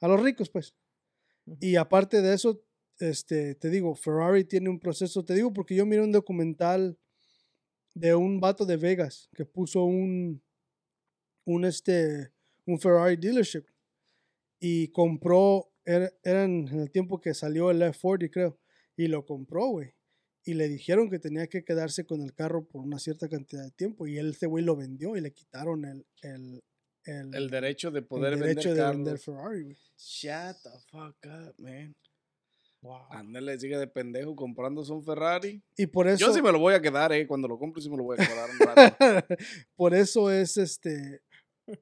[0.00, 0.74] a los ricos, pues.
[1.60, 2.62] Y aparte de eso,
[2.98, 6.98] este, te digo, Ferrari tiene un proceso, te digo porque yo miré un documental
[7.94, 10.42] de un vato de Vegas que puso un,
[11.44, 12.32] un, este,
[12.66, 13.64] un Ferrari dealership
[14.58, 18.58] y compró, era, eran en el tiempo que salió el F40 creo,
[18.96, 19.94] y lo compró, güey.
[20.44, 23.72] Y le dijeron que tenía que quedarse con el carro por una cierta cantidad de
[23.72, 24.06] tiempo.
[24.06, 26.62] Y él, este güey lo vendió y le quitaron el, el,
[27.06, 29.24] el, El derecho de el poder derecho vender de vender carros.
[29.24, 29.76] Ferrari, güey.
[29.98, 31.94] Shut the fuck up, man.
[32.82, 33.06] Wow.
[33.10, 35.60] Ándale, sigue de pendejo comprándose un Ferrari.
[35.76, 36.24] Y por eso...
[36.26, 37.26] Yo sí me lo voy a quedar, eh.
[37.26, 39.26] Cuando lo compre sí me lo voy a quedar un rato.
[39.76, 41.22] por eso es este.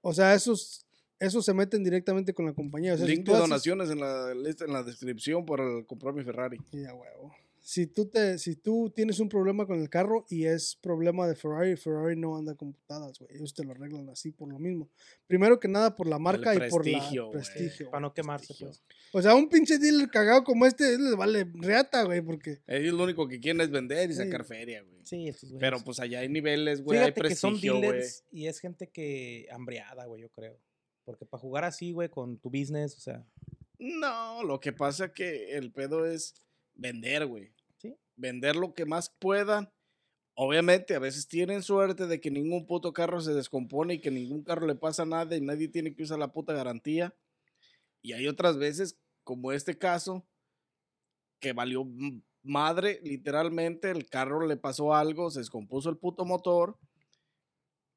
[0.00, 0.86] O sea, esos,
[1.18, 2.94] esos se meten directamente con la compañía.
[2.94, 5.84] O sea, si Link de haces- donaciones en la lista, en la descripción para el-
[5.84, 6.58] comprar mi Ferrari.
[6.70, 7.34] Sí, a huevo.
[7.66, 11.34] Si tú, te, si tú tienes un problema con el carro y es problema de
[11.34, 13.34] Ferrari, Ferrari no anda con putadas, güey.
[13.36, 14.90] Ellos te lo arreglan así por lo mismo.
[15.26, 16.98] Primero que nada por la marca y por la
[17.30, 17.90] prestigio.
[17.90, 18.66] Para no quemarse, prestigio.
[18.68, 18.84] pues.
[19.14, 22.58] O sea, un pinche dealer cagado como este, les vale reata, güey, porque...
[22.66, 24.18] Ellos lo único que quieren es vender y Sí.
[24.18, 25.00] sacar feria, güey.
[25.02, 25.60] Sí, estos güeyes.
[25.60, 26.98] Pero pues allá hay niveles, güey.
[26.98, 27.82] Hay Fíjate que son prestigio, güey.
[27.92, 30.60] dealers y es gente que hambriada, güey, yo creo.
[31.06, 33.26] Porque para jugar así, güey, con tu business, o sea,
[33.78, 36.34] No, lo que pasa que el pedo es
[36.74, 37.53] vender, güey.
[38.16, 39.70] Vender lo que más puedan.
[40.34, 44.42] Obviamente, a veces tienen suerte de que ningún puto carro se descompone y que ningún
[44.42, 47.14] carro le pasa nada y nadie tiene que usar la puta garantía.
[48.02, 50.26] Y hay otras veces, como este caso,
[51.40, 51.86] que valió
[52.42, 56.76] madre, literalmente, el carro le pasó algo, se descompuso el puto motor.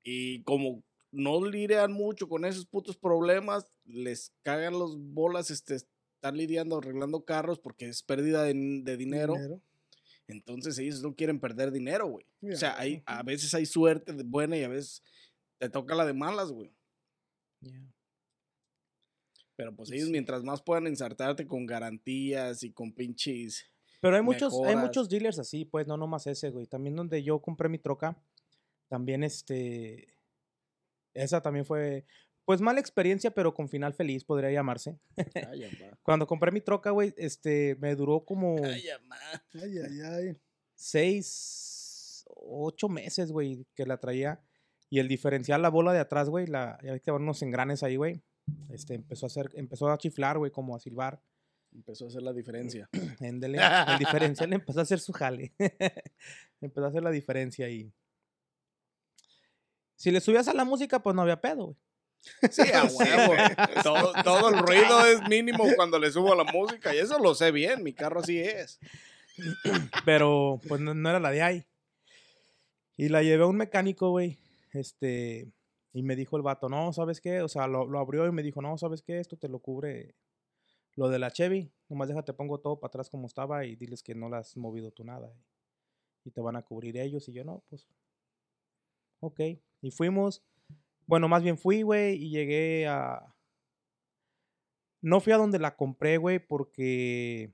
[0.03, 6.33] Y como no lidian mucho con esos putos problemas, les cagan los bolas este, estar
[6.33, 9.35] lidiando, arreglando carros porque es pérdida de dinero.
[10.27, 12.25] Entonces ellos no quieren perder dinero, güey.
[12.53, 15.03] O sea, hay, a veces hay suerte de buena y a veces
[15.57, 16.71] te toca la de malas, güey.
[17.61, 17.93] ya.
[19.55, 20.11] Pero pues ellos sí.
[20.11, 23.65] mientras más puedan ensartarte con garantías y con pinches...
[23.99, 26.67] Pero hay muchos, hay muchos dealers así, pues, no nomás ese, güey.
[26.67, 28.15] También donde yo compré mi troca,
[28.87, 30.15] también este.
[31.15, 32.05] Esa también fue,
[32.47, 34.97] pues, mala experiencia, pero con final feliz, podría llamarse.
[35.51, 35.69] Ay.
[36.01, 39.17] Cuando compré mi troca, güey, este, me duró como Ay, amá.
[39.53, 40.37] Ay, ay, ay.
[40.73, 44.41] seis, ocho meses, güey, que la traía.
[44.89, 47.83] Y el diferencial, la bola de atrás, güey, la, ya ves que van unos engranes
[47.83, 48.23] ahí, güey.
[48.69, 51.21] Este, empezó a hacer, empezó a chiflar, güey, como a silbar.
[51.73, 52.89] Empezó a hacer la diferencia.
[53.19, 55.53] Éndele, el diferencial empezó a hacer su jale.
[56.61, 57.93] empezó a hacer la diferencia y...
[59.97, 61.86] Si le subías a la música, pues no había pedo, güey.
[62.49, 63.33] Sí, a huevo.
[63.83, 67.51] todo, todo el ruido es mínimo cuando le subo la música y eso lo sé
[67.51, 68.79] bien, mi carro así es.
[70.05, 71.65] Pero pues no, no era la de ahí.
[72.95, 74.37] Y la llevé a un mecánico, güey.
[74.73, 75.51] Este.
[75.93, 77.41] Y me dijo el vato, no, ¿sabes qué?
[77.41, 79.19] O sea, lo, lo abrió y me dijo, no, ¿sabes qué?
[79.19, 80.15] Esto te lo cubre
[80.95, 81.71] lo de la Chevy.
[81.89, 84.91] Nomás déjate, pongo todo para atrás como estaba y diles que no la has movido
[84.91, 85.33] tú nada.
[86.25, 87.29] Y te van a cubrir ellos.
[87.29, 87.87] Y yo, no, pues.
[89.21, 89.39] Ok.
[89.81, 90.43] Y fuimos.
[91.07, 93.33] Bueno, más bien fui, güey, y llegué a.
[95.01, 97.51] No fui a donde la compré, güey, porque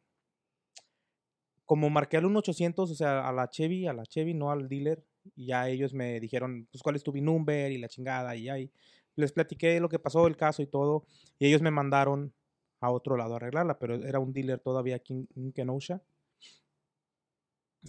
[1.66, 5.04] como marqué al 1800, o sea, a la Chevy, a la Chevy, no al dealer,
[5.36, 8.36] y ya ellos me dijeron, pues, ¿cuál es tu number y la chingada?
[8.36, 8.72] Y ahí
[9.16, 11.06] les platiqué lo que pasó, el caso y todo,
[11.40, 12.34] y ellos me mandaron
[12.82, 16.02] a otro lado a arreglarla, pero era un dealer todavía aquí en- en Kenosha.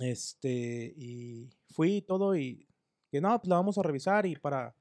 [0.01, 2.67] Este, y fui y todo, y
[3.11, 4.75] que no, pues la vamos a revisar y para,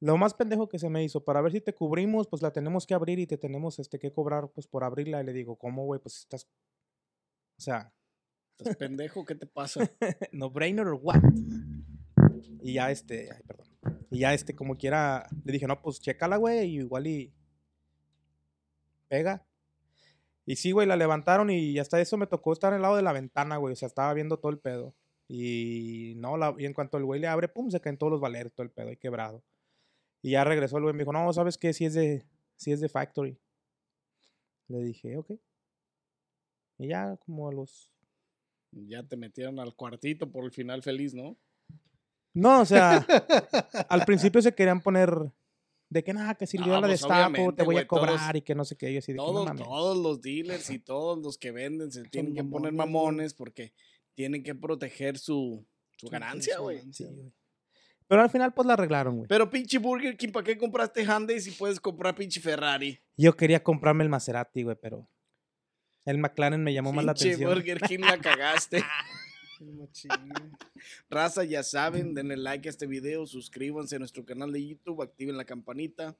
[0.00, 2.86] Lo más pendejo que se me hizo, para ver si te cubrimos, pues la tenemos
[2.86, 5.20] que abrir y te tenemos este que cobrar pues por abrirla.
[5.20, 6.00] Y le digo, ¿cómo, güey?
[6.00, 6.48] Pues estás.
[7.58, 7.92] O sea,
[8.60, 9.24] ¿Estás pendejo?
[9.24, 9.90] ¿Qué te pasa?
[10.32, 11.22] no brainer or what?
[12.62, 13.66] Y ya este, ay, perdón.
[14.10, 17.32] Y ya este, como quiera, le dije, no, pues chécala, güey, y igual y
[19.08, 19.46] pega.
[20.44, 23.12] Y sí, güey, la levantaron y hasta eso me tocó estar al lado de la
[23.12, 23.72] ventana, güey.
[23.72, 24.94] O sea, estaba viendo todo el pedo.
[25.26, 28.20] Y no, la, y en cuanto el güey le abre, pum, se caen todos los
[28.20, 29.42] valeros, todo el pedo ahí quebrado.
[30.22, 31.72] Y ya regresó el güey y me dijo, no, ¿sabes qué?
[31.72, 33.38] Si es de, si es de factory.
[34.68, 35.32] Le dije, ok.
[36.78, 37.90] Y ya como a los
[38.72, 41.36] Ya te metieron al cuartito por el final feliz, ¿no?
[42.32, 43.04] No, o sea,
[43.88, 45.32] al principio se querían poner
[45.88, 48.54] de que nada, que si yo la destapo, te voy a todos- cobrar y que
[48.54, 48.92] no sé qué.
[48.92, 52.04] Yo así de que no Todos, todos los dealers y todos los que venden se
[52.04, 53.72] tienen que poner mamones, porque
[54.14, 55.66] tienen que proteger su,
[55.96, 56.80] su ganancia, Sí, güey.
[58.10, 59.28] Pero al final, pues la arreglaron, güey.
[59.28, 62.98] Pero pinche Burger King, ¿para qué compraste Hyundai si puedes comprar pinche Ferrari?
[63.16, 65.08] Yo quería comprarme el Maserati, güey, pero
[66.04, 67.54] el McLaren me llamó más la Pinche atención.
[67.54, 68.82] Burger King la cagaste.
[71.08, 75.36] Raza, ya saben, denle like a este video, suscríbanse a nuestro canal de YouTube, activen
[75.36, 76.16] la campanita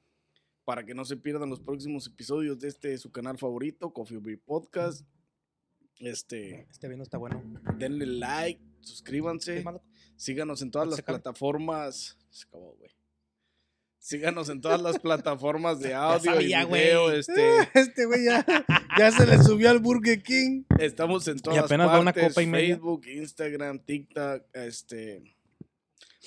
[0.63, 4.39] para que no se pierdan los próximos episodios de este su canal favorito, Coffee Beer
[4.39, 5.05] Podcast.
[5.99, 7.43] Este, Este vino está bueno.
[7.77, 9.65] denle like, suscríbanse.
[10.21, 12.15] Síganos en todas ¿Se las plataformas.
[12.29, 12.91] Se acabó, güey.
[13.97, 17.11] Síganos en todas las plataformas de audio sabía, y video.
[17.11, 18.45] Este, Este güey ya,
[18.99, 20.63] ya se le subió al Burger King.
[20.77, 22.29] estamos en todas apenas va una partes.
[22.33, 22.75] copa y media.
[22.75, 25.35] Facebook, Instagram, TikTok, este.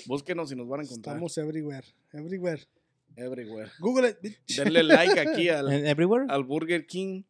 [0.06, 1.14] Búsquenos y nos van a encontrar.
[1.14, 1.86] Estamos everywhere.
[2.12, 2.66] Everywhere.
[3.14, 3.70] Everywhere.
[3.78, 4.56] Google it, bitch.
[4.56, 6.26] Denle like aquí al, ¿En Everywhere?
[6.30, 7.22] al Burger King.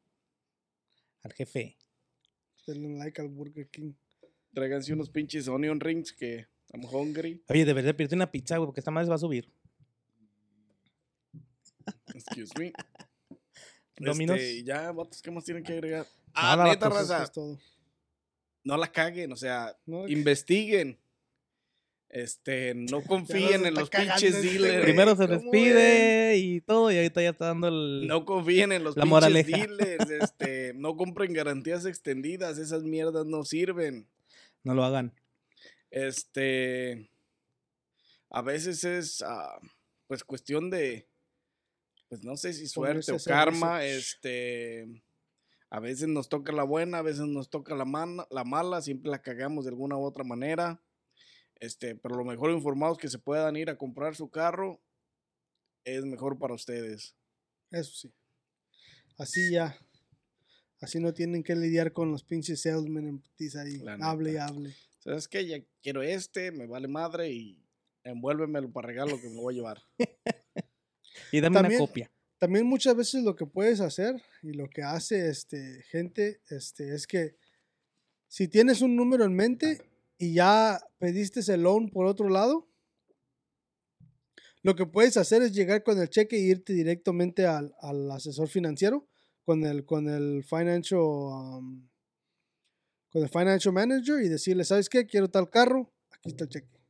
[1.24, 1.76] Al jefe.
[2.66, 3.92] Denle like al Burger King.
[4.54, 7.40] Tráiganse unos pinches onion rings que I'm hungry.
[7.48, 9.48] Oye, debería pedirte una pizza, güey, porque esta madre va a subir.
[12.14, 12.72] Excuse me.
[13.98, 14.36] Dominos.
[14.38, 16.06] Este, ya, vatos, ¿qué más tienen que agregar?
[16.34, 17.24] Nada, Ah, neta, vatos, Eso raza.
[17.24, 17.58] es todo.
[18.64, 20.98] No la caguen, o sea, No, investiguen.
[22.08, 24.84] Este, no confíen en los pinches este dealers.
[24.84, 28.06] Primero se ¿cómo despide y todo, y ahorita ya está dando el.
[28.08, 29.56] No confíen en los La pinches moraleja.
[29.56, 30.10] dealers.
[30.10, 32.58] Este, no compren garantías extendidas.
[32.58, 34.08] Esas mierdas no sirven.
[34.64, 35.12] No lo hagan.
[35.94, 37.08] Este,
[38.30, 39.60] a veces es, ah,
[40.08, 41.08] pues, cuestión de,
[42.08, 43.84] pues, no sé si suerte o karma.
[43.84, 45.04] Este,
[45.70, 48.82] a veces nos toca la buena, a veces nos toca la, mana- la mala.
[48.82, 50.82] Siempre la cagamos de alguna u otra manera.
[51.60, 54.82] Este, pero lo mejor informados que se puedan ir a comprar su carro
[55.84, 57.14] es mejor para ustedes.
[57.70, 58.12] Eso sí.
[59.16, 59.78] Así ya.
[60.80, 63.80] Así no tienen que lidiar con los pinches salesmen en putiza ahí.
[64.02, 64.76] Hable y hable.
[65.04, 65.46] ¿Sabes qué?
[65.46, 67.62] Ya quiero este, me vale madre y
[68.04, 69.82] envuélvemelo para regalo que me voy a llevar.
[71.30, 72.10] Y dame También- una copia.
[72.38, 77.06] También muchas veces lo que puedes hacer y lo que hace este, gente este, es
[77.06, 77.36] que
[78.28, 79.80] si tienes un número en mente
[80.18, 82.68] y ya pediste el loan por otro lado,
[84.62, 88.48] lo que puedes hacer es llegar con el cheque e irte directamente al, al asesor
[88.48, 89.08] financiero,
[89.44, 91.88] con el, con el financial, um,
[93.14, 95.06] con el financial manager y decirle, ¿sabes qué?
[95.06, 96.80] Quiero tal carro, aquí está el cheque.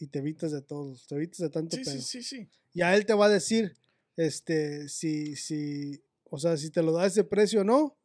[0.00, 1.94] Y te evitas de todos, te evitas de tanto Sí, pedo.
[1.94, 2.48] sí, sí, sí.
[2.72, 3.76] Y a él te va a decir,
[4.16, 7.96] este, si, si, o sea, si te lo da ese precio o no.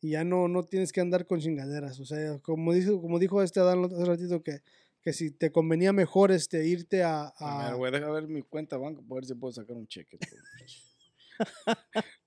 [0.00, 2.00] Y ya no, no tienes que andar con chingaderas.
[2.00, 4.60] O sea, como dijo, como dijo este Adán hace ratito, que,
[5.02, 7.28] que si te convenía mejor este, irte a...
[7.28, 9.86] A a- ver, güey, deja ver mi cuenta banco para ver si puedo sacar un
[9.86, 10.18] cheque.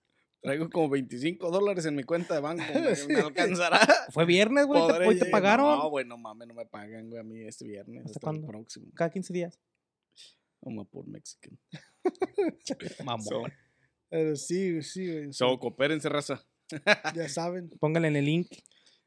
[0.48, 2.64] Traigo como 25 dólares en mi cuenta de banco.
[3.08, 3.80] ¿Me, me alcanzará?
[4.12, 4.82] Fue viernes, güey.
[4.82, 5.78] Hoy te llegar- pagaron.
[5.80, 8.06] No, güey, no mames, no me pagan, güey, a mí este viernes.
[8.06, 8.48] ¿Hasta Hasta, el cuándo?
[8.48, 8.88] próximo.
[8.96, 9.60] Cada 15 días.
[10.62, 11.58] Vamos por Mexican.
[13.06, 13.24] Mamón.
[13.24, 13.44] So,
[14.10, 16.46] Pero sí, sí, güey, so, coopérense, raza.
[17.16, 17.70] ya saben.
[17.80, 18.48] Póngale en el link.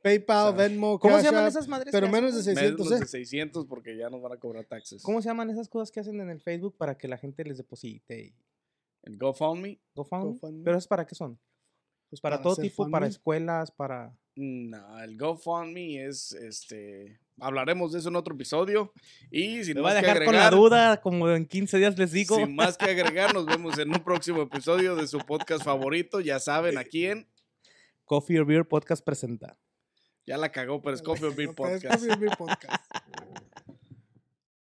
[0.03, 1.93] PayPal, O sea, Venmo, ¿Cómo se llaman App, esas madres?
[1.93, 2.55] pero menos de güey?
[2.57, 3.05] 600, Menos ¿eh?
[3.05, 5.03] de 600 porque ya nos van a cobrar taxes.
[5.03, 7.59] ¿Cómo se llaman esas cosas que hacen en el Facebook para que la gente les
[7.59, 8.35] deposite?
[9.03, 9.81] El GoFundMe.
[9.95, 10.33] GoFundMe?
[10.33, 10.65] GoFundMe.
[10.65, 11.39] ¿Pero es para qué son?
[12.09, 14.17] Pues Para, todo tipo, para escuelas, para...
[14.35, 17.21] No, el GoFundMe es este.
[17.39, 18.93] Hablaremos de eso en otro episodio.
[19.31, 21.79] Y sin Me voy más a que dejar con la agregar, duda, como en 15
[21.79, 22.37] días les digo.
[22.37, 26.21] Sin más que agregar, nos vemos en un próximo episodio de su podcast favorito.
[26.21, 27.29] Ya saben a quién.
[28.05, 29.59] Coffee or Beer Podcast presenta.
[30.27, 31.95] Ya la cagó, pero es Coffee or Beer Ok, es Podcast.
[31.95, 32.85] Coffee or Beer Podcast.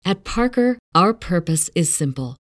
[0.03, 2.37] At Parker, our purpose is simple.